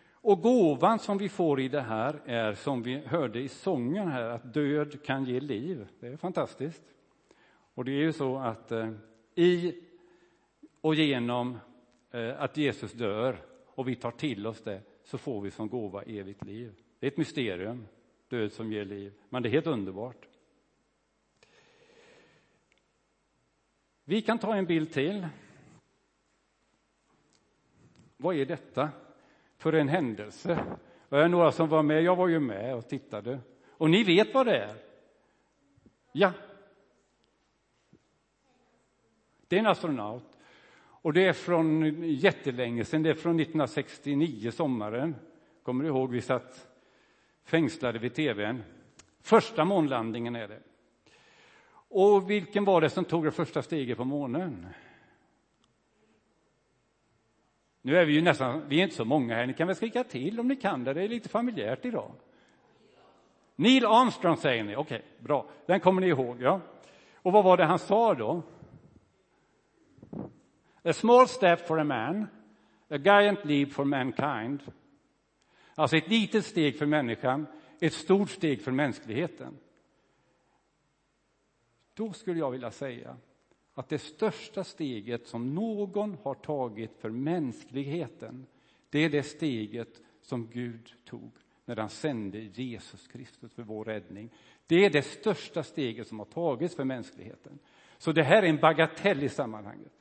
Och 0.09 0.41
gåvan 0.41 0.99
som 0.99 1.17
vi 1.17 1.29
får 1.29 1.59
i 1.59 1.67
det 1.67 1.81
här 1.81 2.21
är 2.25 2.53
som 2.53 2.83
vi 2.83 2.97
hörde 2.97 3.39
i 3.39 3.47
sången 3.47 4.07
här 4.07 4.23
att 4.23 4.53
död 4.53 5.03
kan 5.03 5.25
ge 5.25 5.39
liv. 5.39 5.87
Det 5.99 6.07
är 6.07 6.17
fantastiskt. 6.17 6.83
Och 7.73 7.85
det 7.85 7.91
är 7.91 8.01
ju 8.01 8.13
så 8.13 8.37
att 8.37 8.71
eh, 8.71 8.91
i 9.35 9.81
och 10.81 10.95
genom 10.95 11.59
eh, 12.11 12.41
att 12.41 12.57
Jesus 12.57 12.93
dör 12.93 13.41
och 13.65 13.87
vi 13.87 13.95
tar 13.95 14.11
till 14.11 14.47
oss 14.47 14.61
det 14.61 14.81
så 15.03 15.17
får 15.17 15.41
vi 15.41 15.51
som 15.51 15.69
gåva 15.69 16.03
evigt 16.03 16.45
liv. 16.45 16.73
Det 16.99 17.07
är 17.07 17.11
ett 17.11 17.17
mysterium 17.17 17.87
död 18.27 18.51
som 18.51 18.71
ger 18.71 18.85
liv. 18.85 19.13
Men 19.29 19.43
det 19.43 19.49
är 19.49 19.51
helt 19.51 19.67
underbart. 19.67 20.27
Vi 24.03 24.21
kan 24.21 24.39
ta 24.39 24.55
en 24.55 24.65
bild 24.65 24.93
till. 24.93 25.27
Vad 28.17 28.35
är 28.35 28.45
detta 28.45 28.89
för 29.57 29.73
en 29.73 29.87
händelse? 29.87 30.77
Det 31.09 31.17
är 31.17 31.27
några 31.27 31.51
som 31.51 31.69
var 31.69 31.83
med, 31.83 32.03
jag 32.03 32.15
var 32.15 32.27
ju 32.27 32.39
med 32.39 32.75
och 32.75 32.87
tittade. 32.87 33.39
Och 33.69 33.89
ni 33.89 34.03
vet 34.03 34.33
vad 34.33 34.45
det 34.45 34.57
är? 34.57 34.75
Ja. 36.11 36.33
Det 39.47 39.55
är 39.55 39.59
en 39.59 39.67
astronaut. 39.67 40.37
Och 40.79 41.13
det 41.13 41.25
är 41.25 41.33
från 41.33 42.03
jättelänge 42.03 42.85
sedan, 42.85 43.03
det 43.03 43.09
är 43.09 43.13
från 43.13 43.39
1969, 43.39 44.51
sommaren. 44.51 45.15
Kommer 45.63 45.83
du 45.83 45.89
ihåg? 45.89 46.11
Vi 46.11 46.21
satt 46.21 46.67
fängslade 47.47 47.99
vid 47.99 48.13
tvn. 48.13 48.63
Första 49.21 49.65
månlandningen 49.65 50.35
är 50.35 50.47
det. 50.47 50.59
Och 51.89 52.29
vilken 52.29 52.65
var 52.65 52.81
det 52.81 52.89
som 52.89 53.05
tog 53.05 53.23
det 53.23 53.31
första 53.31 53.61
steget 53.61 53.97
på 53.97 54.05
månen? 54.05 54.67
Nu 57.81 57.97
är 57.97 58.05
vi 58.05 58.13
ju 58.13 58.21
nästan, 58.21 58.61
vi 58.67 58.79
är 58.79 58.83
inte 58.83 58.95
så 58.95 59.05
många 59.05 59.35
här, 59.35 59.45
ni 59.45 59.53
kan 59.53 59.67
väl 59.67 59.75
skrika 59.75 60.03
till 60.03 60.39
om 60.39 60.47
ni 60.47 60.55
kan 60.55 60.83
det, 60.83 60.93
det 60.93 61.03
är 61.03 61.07
lite 61.07 61.29
familjärt 61.29 61.85
idag. 61.85 62.11
Neil 63.55 63.85
Armstrong 63.85 64.37
säger 64.37 64.63
ni, 64.63 64.75
okej, 64.75 64.97
okay, 64.97 65.07
bra, 65.19 65.49
den 65.65 65.79
kommer 65.79 66.01
ni 66.01 66.07
ihåg, 66.07 66.41
ja. 66.41 66.61
Och 67.15 67.31
vad 67.31 67.43
var 67.43 67.57
det 67.57 67.65
han 67.65 67.79
sa 67.79 68.13
då? 68.13 68.43
A 70.83 70.93
small 70.93 71.27
step 71.27 71.67
for 71.67 71.79
a 71.79 71.83
man, 71.83 72.27
a 72.89 72.97
giant 72.97 73.45
leap 73.45 73.71
for 73.71 73.85
mankind. 73.85 74.61
Alltså 75.79 75.97
ett 75.97 76.09
litet 76.09 76.45
steg 76.45 76.77
för 76.77 76.85
människan, 76.85 77.47
ett 77.79 77.93
stort 77.93 78.29
steg 78.29 78.61
för 78.61 78.71
mänskligheten. 78.71 79.57
Då 81.93 82.13
skulle 82.13 82.39
jag 82.39 82.51
vilja 82.51 82.71
säga 82.71 83.17
att 83.73 83.89
det 83.89 83.99
största 83.99 84.63
steget 84.63 85.27
som 85.27 85.55
någon 85.55 86.17
har 86.23 86.33
tagit 86.33 86.91
för 86.99 87.09
mänskligheten, 87.09 88.45
det 88.89 88.99
är 88.99 89.09
det 89.09 89.23
steget 89.23 90.01
som 90.21 90.47
Gud 90.47 90.93
tog 91.05 91.31
när 91.65 91.75
han 91.75 91.89
sände 91.89 92.39
Jesus 92.39 93.07
Kristus 93.07 93.53
för 93.53 93.63
vår 93.63 93.85
räddning. 93.85 94.29
Det 94.67 94.85
är 94.85 94.89
det 94.89 95.01
största 95.01 95.63
steget 95.63 96.07
som 96.07 96.19
har 96.19 96.25
tagits 96.25 96.75
för 96.75 96.83
mänskligheten. 96.83 97.59
Så 97.97 98.11
det 98.11 98.23
här 98.23 98.43
är 98.43 98.47
en 98.47 98.57
bagatell 98.57 99.23
i 99.23 99.29
sammanhanget. 99.29 99.96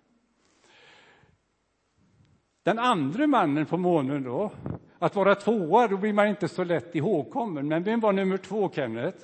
Den 2.67 2.79
andra 2.79 3.27
mannen 3.27 3.67
på 3.67 3.77
månen 3.77 4.23
då, 4.23 4.53
att 4.99 5.15
vara 5.15 5.35
tvåa, 5.35 5.89
då 5.89 5.97
blir 5.97 6.13
man 6.13 6.29
inte 6.29 6.49
så 6.49 6.65
lätt 6.65 6.95
ihågkommen. 6.95 7.69
Men 7.69 7.83
vem 7.83 8.01
var 8.01 8.13
nummer 8.13 8.37
två, 8.37 8.71
Kenneth? 8.71 9.19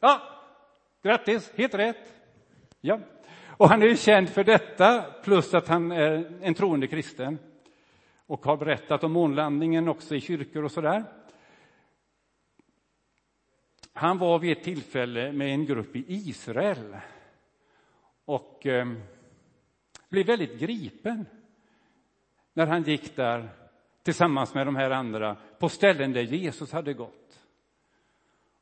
Ja, 0.00 0.20
grattis, 1.02 1.52
helt 1.54 1.74
rätt. 1.74 2.12
Ja. 2.80 3.00
Och 3.46 3.68
han 3.68 3.82
är 3.82 3.86
ju 3.86 3.96
känd 3.96 4.28
för 4.28 4.44
detta, 4.44 5.02
plus 5.24 5.54
att 5.54 5.68
han 5.68 5.92
är 5.92 6.38
en 6.40 6.54
troende 6.54 6.86
kristen 6.86 7.38
och 8.26 8.44
har 8.44 8.56
berättat 8.56 9.04
om 9.04 9.12
månlandningen 9.12 9.88
också 9.88 10.14
i 10.14 10.20
kyrkor 10.20 10.64
och 10.64 10.72
så 10.72 10.80
där. 10.80 11.04
Han 13.92 14.18
var 14.18 14.38
vid 14.38 14.52
ett 14.52 14.64
tillfälle 14.64 15.32
med 15.32 15.48
en 15.54 15.66
grupp 15.66 15.96
i 15.96 16.04
Israel 16.08 16.96
och 18.24 18.66
ehm, 18.66 19.02
blev 20.08 20.26
väldigt 20.26 20.60
gripen 20.60 21.26
när 22.52 22.66
han 22.66 22.82
gick 22.82 23.16
där 23.16 23.48
tillsammans 24.02 24.54
med 24.54 24.66
de 24.66 24.76
här 24.76 24.90
andra 24.90 25.36
på 25.58 25.68
ställen 25.68 26.12
där 26.12 26.22
Jesus 26.22 26.72
hade 26.72 26.94
gått. 26.94 27.44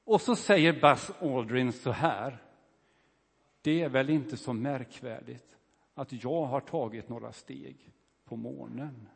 Och 0.05 0.21
så 0.21 0.37
säger 0.37 0.73
Buzz 0.73 1.11
Aldrin 1.21 1.73
så 1.73 1.91
här. 1.91 2.43
Det 3.63 3.83
är 3.83 3.89
väl 3.89 4.11
inte 4.11 4.37
så 4.37 4.53
märkvärdigt 4.53 5.57
att 5.95 6.13
jag 6.13 6.45
har 6.45 6.61
tagit 6.61 7.09
några 7.09 7.33
steg 7.33 7.93
på 8.25 8.37
månen. 8.37 9.09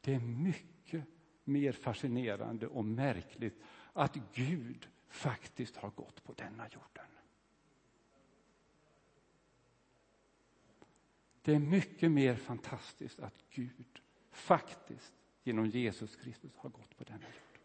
Det 0.00 0.14
är 0.14 0.20
mycket 0.20 1.04
mer 1.44 1.72
fascinerande 1.72 2.66
och 2.66 2.84
märkligt 2.84 3.62
att 3.92 4.16
Gud 4.34 4.88
faktiskt 5.08 5.76
har 5.76 5.90
gått 5.90 6.24
på 6.24 6.32
denna 6.32 6.64
jorden. 6.64 7.09
Det 11.42 11.54
är 11.54 11.58
mycket 11.58 12.10
mer 12.10 12.36
fantastiskt 12.36 13.20
att 13.20 13.44
Gud 13.50 14.00
faktiskt 14.30 15.14
genom 15.42 15.66
Jesus 15.66 16.16
Kristus 16.16 16.56
har 16.56 16.70
gått 16.70 16.98
på 16.98 17.04
denna 17.04 17.24
jord. 17.24 17.60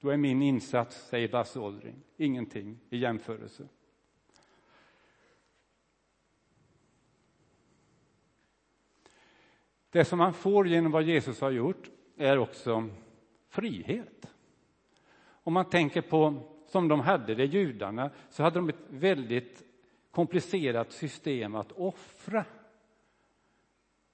Då 0.00 0.10
är 0.10 0.16
min 0.16 0.42
insats, 0.42 1.08
säger 1.08 1.28
Basse 1.28 1.58
Åldring, 1.58 2.02
ingenting 2.16 2.78
i 2.90 2.98
jämförelse. 2.98 3.68
Det 9.90 10.04
som 10.04 10.18
man 10.18 10.34
får 10.34 10.68
genom 10.68 10.92
vad 10.92 11.02
Jesus 11.02 11.40
har 11.40 11.50
gjort 11.50 11.90
är 12.16 12.38
också 12.38 12.88
frihet. 13.48 14.34
Om 15.22 15.52
man 15.52 15.70
tänker 15.70 16.02
på 16.02 16.42
som 16.66 16.88
de 16.88 17.00
hade 17.00 17.34
det, 17.34 17.44
judarna, 17.44 18.10
så 18.30 18.42
hade 18.42 18.58
de 18.58 18.68
ett 18.68 18.84
väldigt 18.88 19.63
komplicerat 20.14 20.92
system 20.92 21.54
att 21.54 21.72
offra 21.72 22.44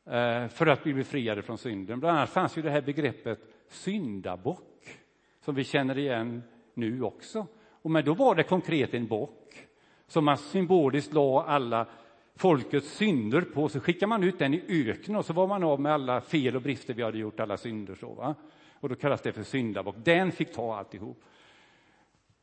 eh, 0.07 0.49
för 0.49 0.67
att 0.67 0.83
bli 0.83 0.95
befriade 0.95 1.43
från 1.43 1.59
synden. 1.59 2.01
Bland 2.01 2.17
annat 2.17 2.31
fanns 2.31 2.59
ju 2.59 2.63
det 2.63 2.71
här 2.71 2.83
begreppet 2.83 3.41
syndabock 3.69 4.99
som 5.41 5.55
vi 5.55 5.65
känner 5.65 5.99
igen 5.99 6.43
nu 6.75 7.03
också. 7.03 7.47
Och 7.83 7.91
men 7.91 8.05
då 8.05 8.15
var 8.15 8.35
det 8.35 8.43
konkret 8.43 8.95
en 8.95 9.07
bock 9.07 9.69
som 10.07 10.25
man 10.25 10.39
symboliskt 10.39 11.13
la 11.13 11.45
alla 11.45 11.87
folkets 12.35 12.97
synder 12.97 13.41
på, 13.41 13.69
så 13.69 13.81
skickade 13.81 14.07
man 14.07 14.23
ut 14.23 14.39
den 14.39 14.55
i 14.55 14.65
öknen 14.69 15.17
och 15.17 15.25
så 15.25 15.33
var 15.33 15.47
man 15.47 15.65
av 15.65 15.81
med 15.81 15.93
alla 15.93 16.21
fel 16.21 16.57
och 16.57 16.63
brister 16.63 16.95
vi 16.95 17.03
hade 17.03 17.19
gjort, 17.19 17.41
alla 17.41 17.57
synder. 17.57 17.95
Så, 17.95 18.15
va? 18.15 18.35
Och 18.81 18.89
då 18.89 18.95
kallas 18.95 19.23
det 19.23 19.33
för 19.33 19.43
syndabock. 19.43 19.97
Den 19.99 20.33
fick 20.33 20.53
ta 20.53 20.77
alltihop. 20.77 21.23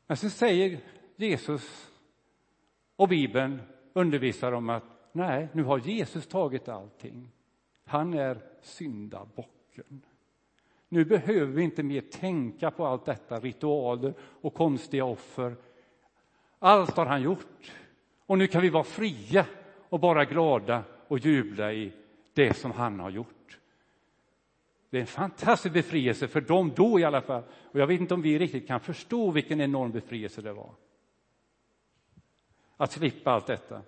Men 0.06 0.16
så 0.16 0.30
säger 0.30 0.78
Jesus 1.16 1.90
och 2.98 3.08
Bibeln 3.08 3.60
undervisar 3.92 4.52
om 4.52 4.70
att 4.70 4.84
nej, 5.12 5.48
nu 5.52 5.62
har 5.62 5.78
Jesus 5.78 6.26
tagit 6.26 6.68
allting. 6.68 7.30
Han 7.84 8.14
är 8.14 8.38
syndabocken. 8.62 10.02
Nu 10.88 11.04
behöver 11.04 11.52
vi 11.52 11.62
inte 11.62 11.82
mer 11.82 12.00
tänka 12.00 12.70
på 12.70 12.86
allt 12.86 13.04
detta, 13.04 13.40
ritualer 13.40 14.14
och 14.20 14.54
konstiga 14.54 15.04
offer. 15.04 15.56
Allt 16.58 16.96
har 16.96 17.06
han 17.06 17.22
gjort. 17.22 17.72
Och 18.26 18.38
nu 18.38 18.46
kan 18.46 18.62
vi 18.62 18.68
vara 18.68 18.84
fria 18.84 19.46
och 19.88 20.00
bara 20.00 20.24
glada 20.24 20.84
och 21.08 21.18
jubla 21.18 21.72
i 21.72 21.92
det 22.34 22.54
som 22.54 22.70
han 22.70 23.00
har 23.00 23.10
gjort. 23.10 23.58
Det 24.90 24.96
är 24.96 25.00
en 25.00 25.06
fantastisk 25.06 25.74
befrielse 25.74 26.28
för 26.28 26.40
dem 26.40 26.72
då 26.76 27.00
i 27.00 27.04
alla 27.04 27.20
fall. 27.20 27.42
Och 27.52 27.80
jag 27.80 27.86
vet 27.86 28.00
inte 28.00 28.14
om 28.14 28.22
vi 28.22 28.38
riktigt 28.38 28.66
kan 28.66 28.80
förstå 28.80 29.30
vilken 29.30 29.60
enorm 29.60 29.90
befrielse 29.90 30.42
det 30.42 30.52
var. 30.52 30.70
Att 32.80 32.92
slippa 32.92 33.30
allt 33.30 33.46
detta. 33.46 33.82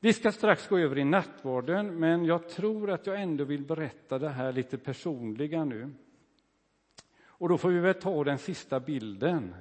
Vi 0.00 0.12
ska 0.12 0.32
strax 0.32 0.68
gå 0.68 0.78
över 0.78 0.98
i 0.98 1.04
nattvarden, 1.04 1.98
men 1.98 2.24
jag 2.24 2.48
tror 2.48 2.90
att 2.90 3.06
jag 3.06 3.22
ändå 3.22 3.44
vill 3.44 3.64
berätta 3.64 4.18
det 4.18 4.28
här 4.28 4.52
lite 4.52 4.78
personliga 4.78 5.64
nu. 5.64 5.90
Och 7.24 7.48
då 7.48 7.58
får 7.58 7.70
vi 7.70 7.80
väl 7.80 7.94
ta 7.94 8.24
den 8.24 8.38
sista 8.38 8.80
bilden. 8.80 9.54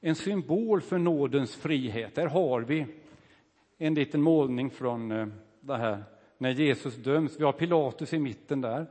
En 0.00 0.14
symbol 0.14 0.80
för 0.80 0.98
nådens 0.98 1.56
frihet. 1.56 2.14
Där 2.14 2.26
har 2.26 2.60
vi 2.60 2.86
en 3.78 3.94
liten 3.94 4.22
målning 4.22 4.70
från 4.70 5.12
eh, 5.12 5.26
det 5.60 5.76
här 5.76 6.04
när 6.38 6.50
Jesus 6.50 6.96
döms. 6.96 7.40
Vi 7.40 7.44
har 7.44 7.52
Pilatus 7.52 8.12
i 8.12 8.18
mitten 8.18 8.60
där 8.60 8.86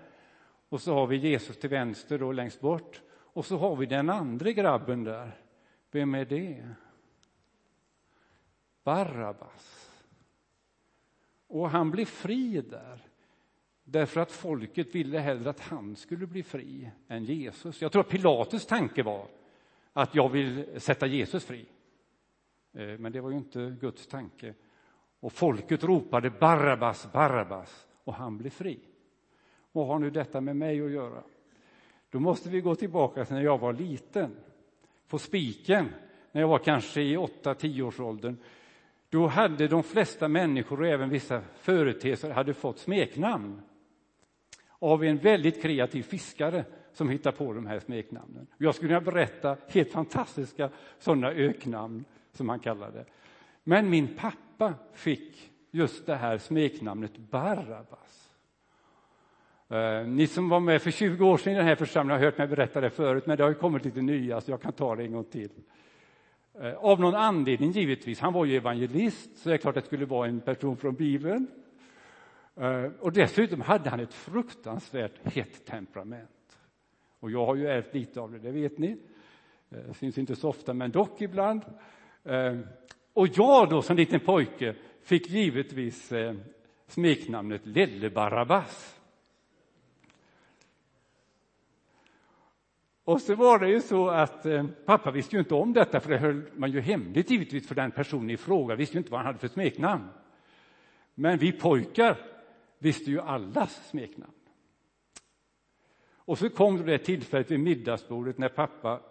och 0.70 0.82
så 0.82 0.94
har 0.94 1.08
vi 1.08 1.18
Jesus 1.18 1.58
till 1.58 1.70
vänster 1.70 2.20
då 2.20 2.32
längst 2.32 2.62
bort 2.62 3.02
och 3.36 3.46
så 3.46 3.58
har 3.58 3.76
vi 3.76 3.86
den 3.86 4.10
andra 4.10 4.52
grabben 4.52 5.04
där. 5.04 5.32
Vem 5.92 6.16
är 6.16 6.26
det? 6.26 6.70
Barabbas. 8.84 9.92
Och 11.48 11.70
han 11.70 11.92
blev 11.92 12.06
fri 12.06 12.62
där 12.62 13.00
därför 13.84 14.22
att 14.22 14.32
folket 14.32 14.96
ville 14.96 15.20
hellre 15.20 15.50
att 15.50 15.60
han 15.60 15.96
skulle 15.96 16.28
bli 16.28 16.44
fri 16.44 16.92
än 17.08 17.24
Jesus. 17.24 17.82
Jag 17.82 17.92
tror 17.92 18.02
att 18.02 18.10
Pilatus 18.10 18.66
tanke 18.66 19.04
var 19.04 19.28
att 19.94 20.16
jag 20.16 20.30
vill 20.30 20.82
sätta 20.82 21.08
Jesus 21.08 21.46
fri. 21.46 21.66
Eh, 22.74 22.98
men 23.00 23.12
det 23.12 23.22
var 23.22 23.30
ju 23.30 23.38
inte 23.38 23.78
Guds 23.82 24.08
tanke. 24.08 24.54
Och 25.20 25.34
folket 25.34 25.84
ropade 25.84 26.30
Barabbas, 26.30 27.12
Barabbas 27.12 27.88
och 28.04 28.14
han 28.14 28.38
blev 28.38 28.50
fri. 28.50 28.80
Vad 29.72 29.88
har 29.88 30.00
nu 30.00 30.10
detta 30.10 30.42
med 30.42 30.56
mig 30.56 30.82
att 30.82 30.92
göra? 30.92 31.24
Då 32.16 32.20
måste 32.20 32.50
vi 32.50 32.62
gå 32.62 32.76
tillbaka 32.76 33.26
till 33.26 33.36
när 33.36 33.44
jag 33.44 33.58
var 33.58 33.74
liten. 33.74 34.36
På 35.08 35.20
Spiken, 35.20 35.90
när 36.32 36.42
jag 36.42 36.48
var 36.48 36.60
kanske 36.60 37.02
i 37.02 37.18
8-10 37.18 37.82
års 37.82 38.00
åldern. 38.00 38.38
Då 39.10 39.28
hade 39.28 39.68
de 39.68 39.84
flesta 39.84 40.28
människor 40.28 40.82
och 40.82 40.88
även 40.88 41.10
vissa 41.10 41.42
företeelser 41.56 42.30
hade 42.30 42.54
fått 42.54 42.80
smeknamn 42.80 43.62
av 44.80 45.04
en 45.04 45.18
väldigt 45.18 45.62
kreativ 45.62 46.04
fiskare 46.04 46.66
som 46.94 47.10
hittade 47.10 47.38
på 47.38 47.54
de 47.54 47.66
här 47.66 47.80
smeknamnen. 47.80 48.48
Jag 48.58 48.76
skulle 48.76 48.90
kunna 48.90 49.12
berätta 49.12 49.58
helt 49.68 49.92
fantastiska 49.92 50.70
sådana 51.00 51.32
öknamn 51.32 52.06
som 52.32 52.50
han 52.50 52.60
kallade. 52.60 53.06
Men 53.64 53.90
min 53.90 54.16
pappa 54.16 54.74
fick 54.94 55.52
just 55.72 56.06
det 56.06 56.16
här 56.16 56.38
smeknamnet 56.38 57.18
Barabbas. 57.18 58.25
Eh, 59.70 60.08
ni 60.08 60.28
som 60.28 60.50
var 60.50 60.60
med 60.60 60.82
för 60.82 60.92
20 60.92 61.26
år 61.26 61.38
sedan 61.38 61.54
i 61.54 61.56
den 61.56 61.66
här 61.66 61.76
församlingen 61.76 62.20
har 62.20 62.26
hört 62.26 62.38
mig 62.38 62.48
berätta 62.48 62.82
det 62.82 62.90
förut, 62.90 63.26
men 63.26 63.38
det 63.38 63.44
har 63.44 63.50
ju 63.50 63.56
kommit 63.56 63.86
lite 63.86 64.02
nya, 64.02 64.42
så 64.42 64.52
jag 64.52 64.62
kan 64.62 64.74
ta 64.74 64.96
det 64.96 65.04
en 65.04 65.12
gång 65.12 65.24
till. 65.24 65.50
Eh, 66.62 66.74
av 66.74 67.00
någon 67.00 67.16
anledning, 67.16 67.72
givetvis. 67.72 68.20
Han 68.20 68.34
var 68.34 68.46
ju 68.46 68.56
evangelist, 68.56 69.38
så 69.38 69.50
det 69.50 69.56
är 69.56 69.58
klart 69.58 69.78
att 69.78 69.84
det 69.84 69.88
skulle 69.88 70.06
vara 70.06 70.28
en 70.28 70.40
person 70.40 70.78
från 70.78 70.96
Bibeln. 70.96 71.48
Eh, 72.56 72.86
och 73.00 73.12
dessutom 73.12 73.62
hade 73.62 73.90
han 73.90 74.00
ett 74.00 74.14
fruktansvärt 74.14 75.34
hett 75.34 75.66
temperament. 75.66 76.58
Och 77.20 77.32
jag 77.32 77.46
har 77.46 77.56
ju 77.56 77.68
ärvt 77.68 77.94
lite 77.94 78.22
av 78.22 78.32
det, 78.32 78.40
det 78.40 78.52
vet 78.52 78.78
ni. 78.78 78.98
Det 79.70 79.94
syns 79.94 80.18
inte 80.18 80.36
så 80.36 80.50
ofta, 80.50 80.74
men 80.74 80.92
dock 80.92 81.22
ibland. 81.22 81.62
Eh, 82.24 82.58
och 83.14 83.28
jag 83.28 83.70
då 83.70 83.82
som 83.82 83.98
liten 83.98 84.20
pojke 84.20 84.76
fick 85.02 85.30
givetvis 85.30 86.12
eh, 86.12 86.36
smeknamnet 86.88 87.66
Lille-Barabbas. 87.66 88.95
Och 93.06 93.22
så 93.22 93.36
var 93.36 93.60
det 93.60 93.70
ju 93.70 93.82
så 93.82 94.10
att 94.10 94.46
eh, 94.46 94.66
pappa 94.86 95.12
visste 95.12 95.36
ju 95.36 95.40
inte 95.40 95.54
om 95.54 95.74
detta, 95.74 96.00
för 96.00 96.10
det 96.10 96.18
höll 96.18 96.42
man 96.56 96.72
ju 96.72 96.82
hemligt 96.82 97.30
givetvis 97.30 97.68
för 97.68 97.76
den 97.76 97.92
personen 97.92 98.30
i 98.30 98.38
fråga, 98.38 98.76
visste 98.76 98.94
ju 98.94 98.98
inte 98.98 99.12
vad 99.12 99.20
han 99.20 99.26
hade 99.26 99.40
för 99.40 99.48
smeknamn. 99.48 100.08
Men 101.16 101.38
vi 101.38 101.52
pojkar 101.52 102.18
visste 102.80 103.12
ju 103.12 103.22
allas 103.22 103.90
smeknamn. 103.90 104.32
Och 106.16 106.38
så 106.38 106.50
kom 106.50 106.86
det 106.86 106.98
tillfället 106.98 107.52
vid 107.52 107.60
middagsbordet 107.60 108.38
när 108.38 108.50
pappa 108.50 109.02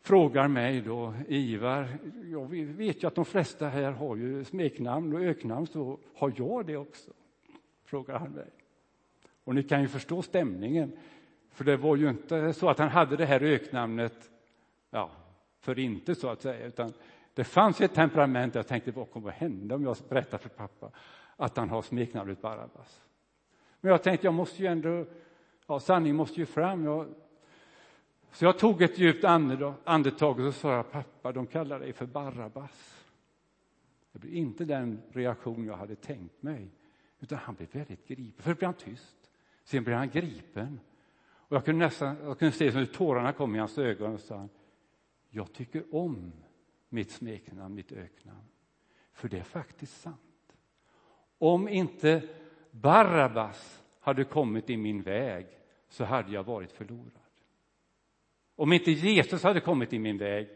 frågar 0.00 0.48
mig 0.48 0.80
då, 0.80 1.14
Ivar, 1.28 1.88
jag 2.24 2.48
vet 2.54 3.02
ju 3.02 3.06
att 3.06 3.14
de 3.14 3.24
flesta 3.24 3.68
här 3.68 3.92
har 3.92 4.16
ju 4.16 4.44
smeknamn 4.44 5.14
och 5.14 5.20
öknamn, 5.20 5.66
så 5.66 5.98
har 6.14 6.32
jag 6.36 6.66
det 6.66 6.76
också? 6.76 7.10
Frågar 7.84 8.18
han 8.18 8.30
mig. 8.30 8.50
Och 9.44 9.54
ni 9.54 9.62
kan 9.62 9.82
ju 9.82 9.88
förstå 9.88 10.22
stämningen. 10.22 10.92
För 11.52 11.64
det 11.64 11.76
var 11.76 11.96
ju 11.96 12.08
inte 12.08 12.52
så 12.52 12.68
att 12.68 12.78
han 12.78 12.88
hade 12.88 13.16
det 13.16 13.26
här 13.26 13.42
öknamnet 13.42 14.30
ja, 14.90 15.10
för 15.60 15.78
inte 15.78 16.14
så 16.14 16.28
att 16.28 16.42
säga, 16.42 16.66
utan 16.66 16.92
det 17.34 17.44
fanns 17.44 17.80
ett 17.80 17.94
temperament. 17.94 18.54
Jag 18.54 18.66
tänkte, 18.66 18.90
vad 18.90 19.10
kommer 19.10 19.28
att 19.28 19.34
hända 19.34 19.74
om 19.74 19.84
jag 19.84 19.96
berättar 20.08 20.38
för 20.38 20.48
pappa 20.48 20.90
att 21.36 21.56
han 21.56 21.70
har 21.70 21.82
smeknamnet 21.82 22.42
Barabbas? 22.42 23.00
Men 23.80 23.90
jag 23.90 24.02
tänkte, 24.02 24.26
jag 24.26 24.34
måste 24.34 24.62
ju 24.62 24.68
ändå, 24.68 25.06
ja, 25.66 25.80
sanningen 25.80 26.16
måste 26.16 26.40
ju 26.40 26.46
fram. 26.46 26.84
Jag, 26.84 27.06
så 28.32 28.44
jag 28.44 28.58
tog 28.58 28.82
ett 28.82 28.98
djupt 28.98 29.24
andetag 29.24 30.40
och 30.40 30.54
så 30.54 30.60
sa 30.60 30.74
jag, 30.74 30.92
pappa, 30.92 31.32
de 31.32 31.46
kallar 31.46 31.80
dig 31.80 31.92
för 31.92 32.06
Barabbas. 32.06 33.04
Det 34.12 34.18
blev 34.18 34.34
inte 34.34 34.64
den 34.64 35.02
reaktion 35.12 35.66
jag 35.66 35.76
hade 35.76 35.94
tänkt 35.94 36.42
mig, 36.42 36.68
utan 37.20 37.38
han 37.38 37.54
blev 37.54 37.68
väldigt 37.72 38.08
gripen. 38.08 38.42
Först 38.42 38.58
blev 38.58 38.68
han 38.68 38.74
tyst, 38.74 39.30
sen 39.64 39.84
blev 39.84 39.96
han 39.96 40.10
gripen. 40.10 40.80
Och 41.52 41.56
jag 41.56 41.64
kunde 41.64 41.84
nästan 41.84 42.16
jag 42.24 42.38
kunde 42.38 42.52
se 42.52 42.70
hur 42.70 42.86
tårarna 42.86 43.32
kom 43.32 43.54
i 43.54 43.58
hans 43.58 43.78
ögon 43.78 44.14
och 44.14 44.20
sa 44.20 44.48
jag 45.30 45.52
tycker 45.52 45.94
om 45.94 46.32
mitt 46.88 47.10
smeknamn, 47.10 47.74
mitt 47.74 47.92
öknamn. 47.92 48.48
För 49.12 49.28
det 49.28 49.38
är 49.38 49.42
faktiskt 49.42 50.00
sant. 50.00 50.56
Om 51.38 51.68
inte 51.68 52.22
Barabbas 52.70 53.82
hade 54.00 54.24
kommit 54.24 54.70
i 54.70 54.76
min 54.76 55.02
väg 55.02 55.46
så 55.88 56.04
hade 56.04 56.32
jag 56.32 56.44
varit 56.44 56.72
förlorad. 56.72 57.20
Om 58.56 58.72
inte 58.72 58.90
Jesus 58.90 59.42
hade 59.42 59.60
kommit 59.60 59.92
i 59.92 59.98
min 59.98 60.18
väg 60.18 60.48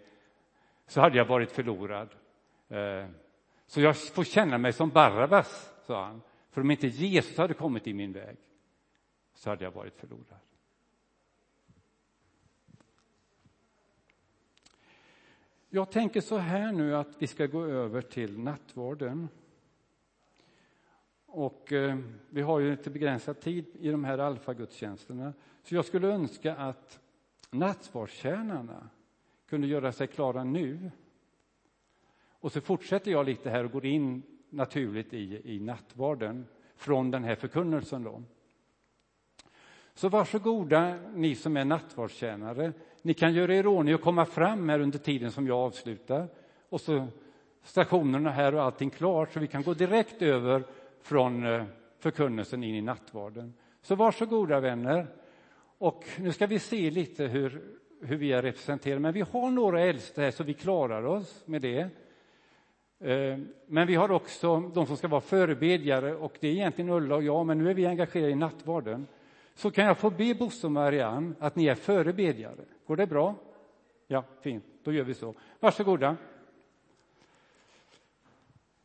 så 0.87 1.01
hade 1.01 1.17
jag 1.17 1.25
varit 1.25 1.51
förlorad. 1.51 2.09
Eh, 2.69 3.07
så 3.67 3.81
jag 3.81 3.97
får 3.97 4.25
känna 4.25 4.59
mig 4.59 4.73
som 4.73 4.91
Barabbas, 4.91 5.75
sa 5.87 6.05
han. 6.05 6.23
För 6.51 6.61
om 6.61 6.71
inte 6.71 6.87
Jesus 6.87 7.39
hade 7.39 7.55
kommit 7.55 7.87
i 7.87 7.95
min 7.95 8.13
väg 8.13 8.37
så 9.35 9.51
hade 9.51 9.65
jag 9.65 9.71
varit 9.71 9.97
förlorad. 9.97 10.41
Jag 15.77 15.91
tänker 15.91 16.21
så 16.21 16.37
här 16.37 16.73
nu 16.73 16.97
att 16.97 17.09
vi 17.19 17.27
ska 17.27 17.47
gå 17.47 17.65
över 17.65 18.03
till 18.03 18.39
nattvarden. 18.39 19.29
Och 21.27 21.73
eh, 21.73 21.99
vi 22.31 22.43
har 22.43 22.61
ju 22.61 22.71
lite 22.71 22.91
begränsad 22.91 23.41
tid 23.41 23.65
i 23.81 23.91
de 23.91 24.05
här 24.05 24.19
alfagudstjänsterna. 24.19 25.33
Så 25.63 25.75
jag 25.75 25.85
skulle 25.85 26.09
önska 26.09 26.57
att 26.57 27.01
nattvardstjänarna 27.51 28.89
kunde 29.49 29.67
göra 29.67 29.93
sig 29.93 30.07
klara 30.07 30.45
nu. 30.45 30.91
Och 32.29 32.53
så 32.53 32.61
fortsätter 32.61 33.11
jag 33.11 33.27
lite 33.27 33.51
här 33.51 33.65
och 33.65 33.73
går 33.73 33.87
in 33.87 34.23
naturligt 34.51 35.15
i, 35.15 35.55
i 35.55 35.61
nattvarden 35.61 36.47
från 36.77 37.11
den 37.11 37.25
här 37.25 37.35
förkunnelsen. 37.35 38.03
Då. 38.03 38.23
Så 39.95 40.09
varsågoda 40.09 40.99
ni 41.15 41.35
som 41.35 41.57
är 41.57 41.65
nattvardstjänare. 41.65 42.73
Ni 43.07 43.15
kan 43.15 43.35
göra 43.35 43.55
er 43.55 43.67
ordning 43.67 43.95
och 43.95 44.01
komma 44.01 44.25
fram 44.25 44.69
här 44.69 44.81
under 44.81 44.99
tiden 44.99 45.33
som 45.33 45.47
jag 45.47 45.59
avslutar. 45.59 46.29
Och 46.69 46.81
så 46.81 47.07
stationerna 47.63 48.31
här 48.31 48.55
och 48.55 48.63
allting 48.63 48.91
klart 48.91 49.33
så 49.33 49.41
vi 49.41 49.47
kan 49.47 49.63
gå 49.63 49.75
direkt 49.75 50.23
över 50.23 50.65
från 51.03 51.47
eh, 51.47 51.65
förkunnelsen 51.99 52.65
in 52.65 52.75
i 52.75 52.81
nattvarden. 52.81 53.55
Så 53.83 53.95
varsågoda 53.95 54.61
vänner. 54.61 55.07
Och 55.79 56.05
nu 56.19 56.33
ska 56.33 56.47
vi 56.47 56.59
se 56.59 56.91
lite 56.91 57.25
hur, 57.25 57.63
hur 58.03 58.17
vi 58.17 58.33
är 58.33 58.43
representerade. 58.43 59.01
Men 59.01 59.13
vi 59.13 59.21
har 59.21 59.51
några 59.51 59.81
äldste 59.81 60.23
här 60.23 60.31
så 60.31 60.45
vi 60.45 60.55
klarar 60.55 61.05
oss 61.05 61.43
med 61.47 61.63
det. 61.63 61.81
Eh, 63.01 63.39
men 63.67 63.87
vi 63.87 63.95
har 63.95 64.11
också 64.11 64.61
de 64.61 64.87
som 64.87 64.97
ska 64.97 65.09
vara 65.09 65.21
förebedjare 65.21 66.15
och 66.15 66.37
det 66.41 66.49
är 66.49 66.53
egentligen 66.53 66.91
Ulla 66.91 67.15
och 67.15 67.23
jag, 67.23 67.47
men 67.47 67.59
nu 67.59 67.71
är 67.71 67.75
vi 67.75 67.87
engagerade 67.87 68.33
i 68.33 68.35
nattvarden. 68.35 69.07
Så 69.57 69.71
kan 69.71 69.85
jag 69.85 69.99
få 69.99 70.11
be 70.11 70.35
Bosse 70.35 70.67
och 70.67 70.73
Marianne 70.73 71.35
att 71.41 71.57
ni 71.57 71.67
är 71.67 71.75
förebedjare. 71.75 72.65
Går 72.87 72.97
det 72.97 73.07
bra? 73.07 73.35
Ja, 74.07 74.25
fint. 74.41 74.65
Då 74.83 74.93
gör 74.93 75.05
vi 75.05 75.15
så. 75.15 75.35
Varsågoda. 75.61 76.17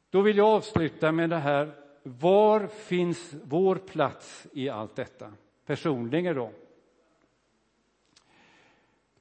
Då 0.10 0.21
vill 0.21 0.38
jag 0.38 0.47
avsluta 0.47 1.12
med 1.12 1.29
det 1.29 1.38
här. 1.38 1.75
Var 2.03 2.67
finns 2.67 3.34
vår 3.43 3.75
plats 3.75 4.47
i 4.53 4.69
allt 4.69 4.95
detta? 4.95 5.34
Personligen 5.65 6.36
då. 6.36 6.51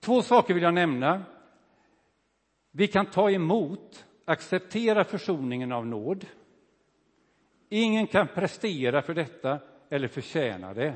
Två 0.01 0.23
saker 0.23 0.55
vill 0.55 0.63
jag 0.63 0.75
nämna. 0.75 1.23
Vi 2.71 2.87
kan 2.87 3.07
ta 3.07 3.31
emot, 3.31 4.07
acceptera 4.25 5.05
försoningen 5.05 5.73
av 5.73 5.87
nåd. 5.87 6.27
Ingen 7.69 8.07
kan 8.07 8.29
prestera 8.29 9.03
för 9.03 9.15
detta 9.15 9.59
eller 9.89 10.09
förtjäna 10.09 10.75
det. 10.75 10.95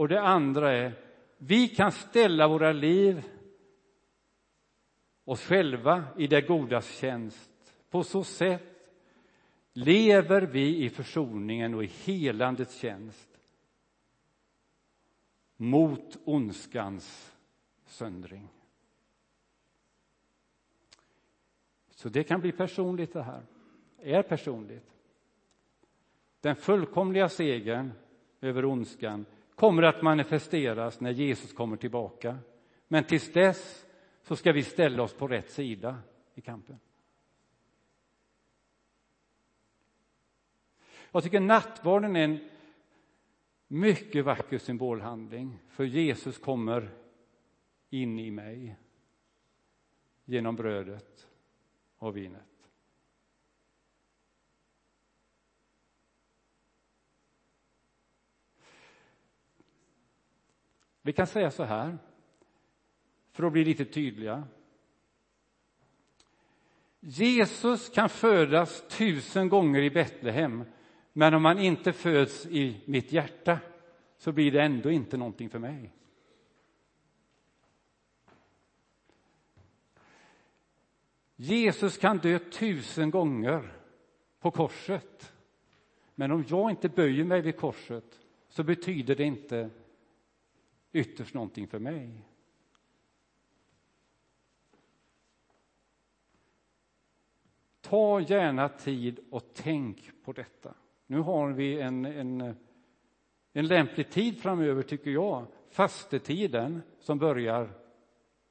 Och 0.00 0.08
det 0.08 0.20
andra 0.20 0.72
är, 0.72 0.92
vi 1.38 1.68
kan 1.68 1.92
ställa 1.92 2.48
våra 2.48 2.72
liv, 2.72 3.24
oss 5.24 5.42
själva, 5.42 6.04
i 6.18 6.26
det 6.26 6.40
godas 6.40 6.98
tjänst. 6.98 7.74
På 7.90 8.04
så 8.04 8.24
sätt 8.24 8.92
lever 9.72 10.42
vi 10.42 10.84
i 10.84 10.90
försoningen 10.90 11.74
och 11.74 11.84
i 11.84 11.86
helandets 11.86 12.78
tjänst 12.78 13.28
mot 15.56 16.16
ondskans 16.24 17.36
söndring. 17.86 18.48
Så 21.90 22.08
det 22.08 22.24
kan 22.24 22.40
bli 22.40 22.52
personligt 22.52 23.12
det 23.12 23.22
här, 23.22 23.42
är 23.98 24.22
personligt. 24.22 24.94
Den 26.40 26.56
fullkomliga 26.56 27.28
segern 27.28 27.92
över 28.40 28.64
ondskan 28.64 29.26
kommer 29.60 29.82
att 29.82 30.02
manifesteras 30.02 31.00
när 31.00 31.10
Jesus 31.10 31.52
kommer 31.52 31.76
tillbaka. 31.76 32.38
Men 32.88 33.04
tills 33.04 33.32
dess 33.32 33.86
så 34.22 34.36
ska 34.36 34.52
vi 34.52 34.62
ställa 34.62 35.02
oss 35.02 35.14
på 35.14 35.28
rätt 35.28 35.50
sida 35.50 35.98
i 36.34 36.40
kampen. 36.40 36.78
Jag 41.10 41.22
tycker 41.22 41.40
nattvarden 41.40 42.16
är 42.16 42.24
en 42.24 42.48
mycket 43.68 44.24
vacker 44.24 44.58
symbolhandling, 44.58 45.58
för 45.68 45.84
Jesus 45.84 46.38
kommer 46.38 46.90
in 47.90 48.18
i 48.18 48.30
mig 48.30 48.76
genom 50.24 50.56
brödet 50.56 51.28
och 51.98 52.16
vinet. 52.16 52.49
Vi 61.02 61.12
kan 61.12 61.26
säga 61.26 61.50
så 61.50 61.64
här, 61.64 61.98
för 63.32 63.44
att 63.44 63.52
bli 63.52 63.64
lite 63.64 63.84
tydliga. 63.84 64.44
Jesus 67.00 67.88
kan 67.88 68.08
födas 68.08 68.88
tusen 68.88 69.48
gånger 69.48 69.82
i 69.82 69.90
Betlehem 69.90 70.64
men 71.12 71.34
om 71.34 71.44
han 71.44 71.58
inte 71.58 71.92
föds 71.92 72.46
i 72.46 72.80
mitt 72.84 73.12
hjärta 73.12 73.58
så 74.16 74.32
blir 74.32 74.52
det 74.52 74.62
ändå 74.62 74.90
inte 74.90 75.16
någonting 75.16 75.50
för 75.50 75.58
mig. 75.58 75.92
Jesus 81.36 81.98
kan 81.98 82.18
dö 82.18 82.38
tusen 82.38 83.10
gånger 83.10 83.72
på 84.40 84.50
korset. 84.50 85.32
Men 86.14 86.30
om 86.30 86.44
jag 86.48 86.70
inte 86.70 86.88
böjer 86.88 87.24
mig 87.24 87.40
vid 87.40 87.56
korset 87.56 88.20
så 88.48 88.62
betyder 88.62 89.16
det 89.16 89.24
inte 89.24 89.70
ytterst 90.92 91.34
någonting 91.34 91.66
för 91.68 91.78
mig. 91.78 92.24
Ta 97.80 98.20
gärna 98.20 98.68
tid 98.68 99.20
och 99.30 99.50
tänk 99.54 100.22
på 100.24 100.32
detta. 100.32 100.74
Nu 101.06 101.18
har 101.18 101.52
vi 101.52 101.80
en, 101.80 102.04
en, 102.04 102.54
en 103.52 103.66
lämplig 103.66 104.10
tid 104.10 104.38
framöver, 104.38 104.82
tycker 104.82 105.10
jag. 105.10 105.46
Fastetiden 105.70 106.82
som 107.00 107.18
börjar 107.18 107.70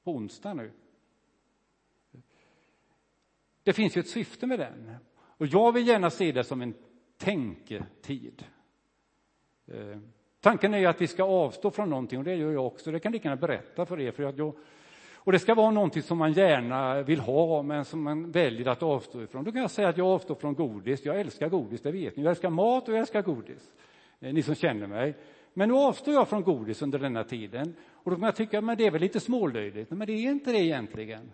på 0.04 0.12
onsdag 0.12 0.54
nu. 0.54 0.71
Det 3.63 3.73
finns 3.73 3.97
ju 3.97 3.99
ett 3.99 4.10
syfte 4.10 4.47
med 4.47 4.60
den. 4.60 4.95
Och 5.12 5.45
jag 5.45 5.71
vill 5.71 5.88
gärna 5.88 6.10
se 6.10 6.32
det 6.32 6.43
som 6.43 6.62
en 6.62 6.73
tänketid. 7.17 8.45
Eh, 9.65 9.99
Tanken 10.41 10.73
är 10.73 10.88
att 10.88 11.02
vi 11.02 11.08
ska 11.08 11.23
avstå 11.23 11.71
från 11.71 11.89
någonting 11.89 12.19
och 12.19 12.25
det 12.25 12.36
gör 12.36 12.52
jag 12.52 12.67
också. 12.67 12.91
Det 12.91 12.99
kan 12.99 13.12
lika 13.12 13.28
gärna 13.28 13.41
berätta 13.41 13.86
för 13.86 13.99
er. 13.99 14.12
För 14.12 14.23
att 14.23 14.38
jag, 14.38 14.54
och 15.13 15.32
det 15.32 15.39
ska 15.39 15.56
vara 15.56 15.71
någonting 15.71 16.04
som 16.04 16.17
man 16.17 16.34
gärna 16.34 17.02
vill 17.02 17.19
ha 17.19 17.62
men 17.62 17.86
som 17.86 18.04
man 18.04 18.32
väljer 18.32 18.67
att 18.67 18.84
avstå 18.84 19.23
ifrån. 19.23 19.43
Då 19.43 19.52
kan 19.52 19.62
jag 19.62 19.71
säga 19.71 19.89
att 19.89 19.97
jag 19.97 20.08
avstår 20.08 20.36
från 20.36 20.54
godis. 20.54 21.06
Jag 21.06 21.19
älskar 21.19 21.49
godis, 21.49 21.82
det 21.82 21.91
vet 21.91 22.15
ni. 22.15 22.23
Jag 22.23 22.30
älskar 22.30 22.49
mat 22.49 22.88
och 22.88 22.93
jag 22.93 22.99
älskar 22.99 23.21
godis. 23.21 23.73
Eh, 24.19 24.34
ni 24.34 24.43
som 24.43 24.56
känner 24.56 24.88
mig. 24.88 25.15
Men 25.54 25.69
nu 25.69 25.75
avstår 25.75 26.13
jag 26.13 26.28
från 26.28 26.43
godis 26.43 26.82
under 26.82 26.99
denna 26.99 27.23
tiden. 27.23 27.75
Och 27.91 28.12
då 28.12 28.17
kan 28.17 28.25
jag 28.25 28.36
tycka, 28.36 28.62
men 28.62 28.78
det 28.78 28.86
är 28.86 28.91
väl 28.91 29.02
lite 29.02 29.19
smålöjligt. 29.19 29.91
Men 29.91 30.08
det 30.08 30.13
är 30.13 30.32
inte 30.32 30.52
det 30.52 30.60
egentligen. 30.60 31.32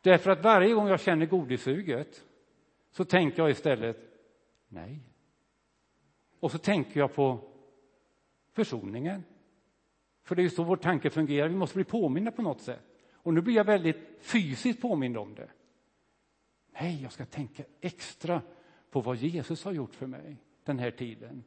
Därför 0.00 0.30
att 0.30 0.44
varje 0.44 0.74
gång 0.74 0.88
jag 0.88 1.00
känner 1.00 1.26
godissuget 1.26 2.24
så 2.90 3.04
tänker 3.04 3.42
jag 3.42 3.50
istället, 3.50 3.96
nej. 4.68 5.00
Och 6.40 6.50
så 6.50 6.58
tänker 6.58 7.00
jag 7.00 7.14
på 7.14 7.51
försoningen. 8.52 9.24
För 10.22 10.34
det 10.34 10.42
är 10.42 10.44
ju 10.44 10.50
så 10.50 10.64
vår 10.64 10.76
tanke 10.76 11.10
fungerar, 11.10 11.48
vi 11.48 11.56
måste 11.56 11.74
bli 11.74 11.84
påminna 11.84 12.30
på 12.30 12.42
något 12.42 12.60
sätt. 12.60 12.82
Och 13.12 13.34
nu 13.34 13.40
blir 13.40 13.54
jag 13.54 13.64
väldigt 13.64 13.96
fysiskt 14.20 14.80
påmind 14.80 15.16
om 15.16 15.34
det. 15.34 15.50
Nej, 16.80 17.02
jag 17.02 17.12
ska 17.12 17.24
tänka 17.24 17.64
extra 17.80 18.42
på 18.90 19.00
vad 19.00 19.16
Jesus 19.16 19.64
har 19.64 19.72
gjort 19.72 19.94
för 19.94 20.06
mig 20.06 20.36
den 20.64 20.78
här 20.78 20.90
tiden. 20.90 21.44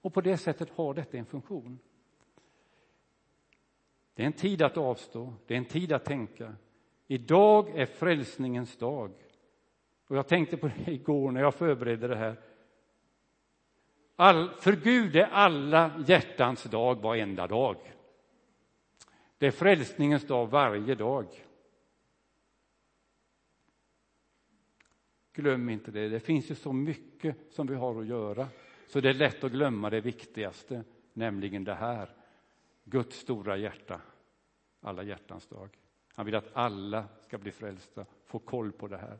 Och 0.00 0.14
på 0.14 0.20
det 0.20 0.36
sättet 0.36 0.70
har 0.70 0.94
detta 0.94 1.18
en 1.18 1.26
funktion. 1.26 1.78
Det 4.14 4.22
är 4.22 4.26
en 4.26 4.32
tid 4.32 4.62
att 4.62 4.76
avstå, 4.76 5.34
det 5.46 5.54
är 5.54 5.58
en 5.58 5.64
tid 5.64 5.92
att 5.92 6.04
tänka. 6.04 6.54
Idag 7.06 7.78
är 7.78 7.86
frälsningens 7.86 8.76
dag. 8.76 9.12
Och 10.06 10.16
jag 10.16 10.28
tänkte 10.28 10.56
på 10.56 10.70
det 10.84 10.92
igår 10.92 11.32
när 11.32 11.40
jag 11.40 11.54
förberedde 11.54 12.08
det 12.08 12.16
här. 12.16 12.36
All, 14.20 14.50
för 14.50 14.72
Gud 14.72 15.16
är 15.16 15.24
alla 15.24 16.04
hjärtans 16.06 16.62
dag 16.62 17.02
varenda 17.02 17.46
dag. 17.46 17.76
Det 19.38 19.46
är 19.46 19.50
frälsningens 19.50 20.26
dag 20.26 20.46
varje 20.46 20.94
dag. 20.94 21.26
Glöm 25.32 25.68
inte 25.68 25.90
det. 25.90 26.08
Det 26.08 26.20
finns 26.20 26.50
ju 26.50 26.54
så 26.54 26.72
mycket 26.72 27.36
som 27.50 27.66
vi 27.66 27.74
har 27.74 28.00
att 28.00 28.06
göra 28.06 28.48
så 28.86 29.00
det 29.00 29.08
är 29.08 29.14
lätt 29.14 29.44
att 29.44 29.52
glömma 29.52 29.90
det 29.90 30.00
viktigaste, 30.00 30.84
nämligen 31.12 31.64
det 31.64 31.74
här. 31.74 32.10
Guds 32.84 33.16
stora 33.18 33.56
hjärta, 33.56 34.00
alla 34.80 35.02
hjärtans 35.02 35.46
dag. 35.46 35.78
Han 36.14 36.26
vill 36.26 36.34
att 36.34 36.56
alla 36.56 37.04
ska 37.26 37.38
bli 37.38 37.52
frälsta, 37.52 38.06
få 38.26 38.38
koll 38.38 38.72
på 38.72 38.88
det 38.88 38.96
här. 38.98 39.18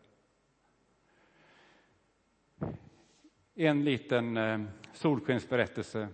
En 3.61 3.85
liten 3.85 4.37
eh, 4.37 4.61
solskensberättelse 4.93 6.09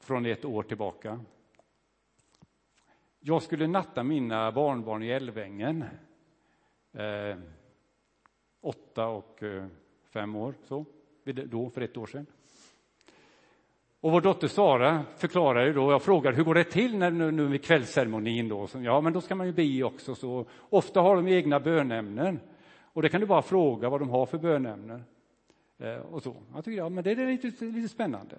från 0.00 0.26
ett 0.26 0.44
år 0.44 0.62
tillbaka. 0.62 1.20
jag 3.20 3.42
skulle 3.42 3.66
natta 3.66 4.02
mina 4.02 4.52
barnbarn 4.52 5.02
i 5.02 5.10
Älvängen. 5.10 5.84
Eh, 6.92 7.36
åtta 8.60 9.06
och 9.06 9.42
eh, 9.42 9.66
fem 10.12 10.36
år, 10.36 10.54
så, 10.64 10.84
då, 11.24 11.70
för 11.70 11.80
ett 11.80 11.96
år 11.96 12.06
sedan. 12.06 12.26
Och 14.00 14.12
vår 14.12 14.20
dotter 14.20 14.48
Sara 14.48 15.04
förklarade 15.16 15.72
då, 15.72 15.92
jag 15.92 16.02
frågade 16.02 16.36
hur 16.36 16.44
går 16.44 16.54
det 16.54 16.64
till 16.64 16.98
när, 16.98 17.10
nu, 17.10 17.30
nu 17.30 17.46
vid 17.46 17.64
kvällsceremonin 17.64 18.48
då? 18.48 18.66
Så, 18.66 18.80
ja, 18.80 19.00
men 19.00 19.12
då 19.12 19.20
ska 19.20 19.34
man 19.34 19.46
ju 19.46 19.52
be 19.52 19.82
också. 19.82 20.14
Så. 20.14 20.46
Ofta 20.58 21.00
har 21.00 21.16
de 21.16 21.28
egna 21.28 21.60
bönämnen. 21.60 22.40
Och 22.82 23.02
det 23.02 23.08
kan 23.08 23.20
du 23.20 23.26
bara 23.26 23.42
fråga 23.42 23.88
vad 23.88 24.00
de 24.00 24.10
har 24.10 24.26
för 24.26 24.38
bönämnen. 24.38 25.04
Eh, 25.82 25.96
och 25.96 26.22
så. 26.22 26.36
Jag 26.54 26.64
tycker 26.64 26.78
ja, 26.78 26.88
men 26.88 27.04
det 27.04 27.10
är 27.10 27.26
lite, 27.26 27.64
lite 27.64 27.88
spännande. 27.88 28.38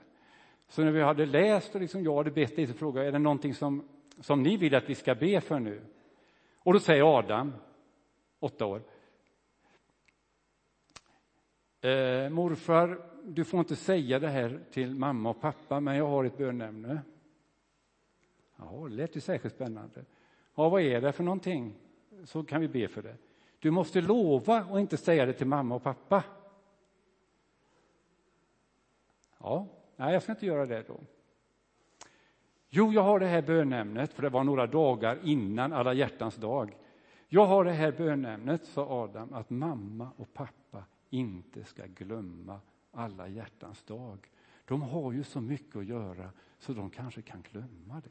Så 0.68 0.84
när 0.84 0.92
vi 0.92 1.02
hade 1.02 1.26
läst 1.26 1.76
och 1.76 1.82
liksom 1.82 2.04
jag 2.04 2.18
hade 2.18 2.32
bett 2.32 2.56
dig 2.56 2.68
så 2.68 2.74
frågade 2.74 3.08
är 3.08 3.12
det 3.12 3.20
någonting 3.20 3.54
som, 3.54 3.90
som 4.20 4.44
ni 4.44 4.58
vill 4.58 4.76
att 4.76 4.90
vi 4.90 4.96
ska 4.96 5.16
be 5.16 5.42
för 5.42 5.60
nu? 5.60 5.82
Och 6.58 6.74
då 6.74 6.80
säger 6.80 7.18
Adam, 7.18 7.54
åtta 8.40 8.66
år, 8.66 8.82
eh, 11.82 12.30
morfar, 12.30 13.02
du 13.24 13.44
får 13.44 13.60
inte 13.60 13.76
säga 13.76 14.20
det 14.20 14.30
här 14.30 14.60
till 14.72 14.96
mamma 14.96 15.30
och 15.30 15.42
pappa, 15.42 15.80
men 15.80 15.96
jag 15.96 16.08
har 16.08 16.24
ett 16.24 16.38
bönämne. 16.38 17.02
Ja, 18.56 18.88
det 18.90 18.96
lät 18.96 19.16
ju 19.16 19.20
särskilt 19.20 19.56
spännande. 19.56 20.06
Ja, 20.56 20.70
vad 20.70 20.82
är 20.82 21.02
det 21.02 21.12
för 21.12 21.24
någonting? 21.24 21.76
Så 22.26 22.44
kan 22.44 22.62
vi 22.62 22.68
be 22.68 22.88
för 22.88 23.02
det. 23.02 23.16
Du 23.60 23.72
måste 23.72 24.02
lova 24.02 24.58
att 24.58 24.80
inte 24.80 24.98
säga 24.98 25.26
det 25.26 25.34
till 25.34 25.48
mamma 25.48 25.76
och 25.76 25.84
pappa. 25.84 26.24
Ja, 29.44 29.68
nej, 29.96 30.14
jag 30.14 30.24
ska 30.24 30.32
inte 30.32 30.46
göra 30.46 30.66
det 30.66 30.88
då. 30.88 31.00
Jo, 32.70 32.92
jag 32.92 33.04
har 33.04 33.20
det 33.20 33.26
här 33.26 33.42
bönämnet, 33.42 34.14
för 34.14 34.22
det 34.22 34.30
var 34.30 34.44
några 34.44 34.68
dagar 34.68 35.20
innan 35.24 35.74
alla 35.74 35.94
hjärtans 35.94 36.36
dag. 36.36 36.78
Jag 37.28 37.46
har 37.46 37.66
det 37.66 37.72
här 37.72 37.92
bönämnet, 37.92 38.66
sa 38.66 39.04
Adam, 39.04 39.34
att 39.34 39.50
mamma 39.50 40.10
och 40.18 40.34
pappa 40.34 40.84
inte 41.10 41.64
ska 41.64 41.86
glömma 41.86 42.60
alla 42.92 43.28
hjärtans 43.28 43.84
dag. 43.84 44.30
De 44.66 44.82
har 44.82 45.12
ju 45.12 45.24
så 45.24 45.42
mycket 45.42 45.76
att 45.76 45.86
göra 45.86 46.30
så 46.60 46.74
de 46.74 46.90
kanske 46.90 47.22
kan 47.22 47.42
glömma 47.52 48.02
det. 48.04 48.10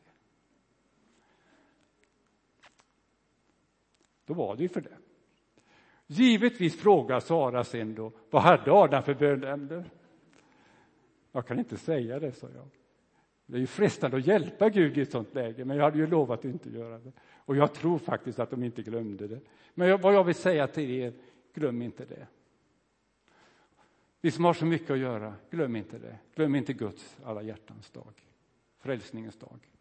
Då 4.24 4.34
var 4.34 4.56
det 4.56 4.62
ju 4.62 4.68
för 4.68 4.80
det. 4.80 4.98
Givetvis 6.06 6.80
frågar 6.80 7.20
Sara 7.20 7.64
sen 7.64 7.94
då, 7.94 8.12
vad 8.30 8.42
hade 8.42 8.72
Adam 8.72 9.02
för 9.02 9.14
bönämne? 9.14 9.84
Jag 11.32 11.46
kan 11.46 11.58
inte 11.58 11.76
säga 11.76 12.20
det, 12.20 12.32
sa 12.32 12.48
jag. 12.54 12.68
Det 13.46 13.56
är 13.56 13.60
ju 13.60 13.66
frestande 13.66 14.16
att 14.16 14.26
hjälpa 14.26 14.70
Gud 14.70 14.98
i 14.98 15.00
ett 15.00 15.10
sånt 15.10 15.34
läge, 15.34 15.64
men 15.64 15.76
jag 15.76 15.84
hade 15.84 15.98
ju 15.98 16.06
lovat 16.06 16.38
att 16.38 16.44
inte 16.44 16.70
göra 16.70 16.98
det. 16.98 17.12
Och 17.34 17.56
jag 17.56 17.74
tror 17.74 17.98
faktiskt 17.98 18.38
att 18.38 18.50
de 18.50 18.64
inte 18.64 18.82
glömde 18.82 19.28
det. 19.28 19.40
Men 19.74 20.00
vad 20.00 20.14
jag 20.14 20.24
vill 20.24 20.34
säga 20.34 20.66
till 20.66 20.90
er, 20.90 21.12
glöm 21.54 21.82
inte 21.82 22.04
det. 22.04 22.26
Vi 24.20 24.30
som 24.30 24.44
har 24.44 24.54
så 24.54 24.66
mycket 24.66 24.90
att 24.90 24.98
göra, 24.98 25.34
glöm 25.50 25.76
inte 25.76 25.98
det. 25.98 26.18
Glöm 26.34 26.54
inte 26.54 26.72
Guds 26.72 27.16
alla 27.24 27.42
hjärtans 27.42 27.90
dag, 27.90 28.12
frälsningens 28.78 29.36
dag. 29.36 29.71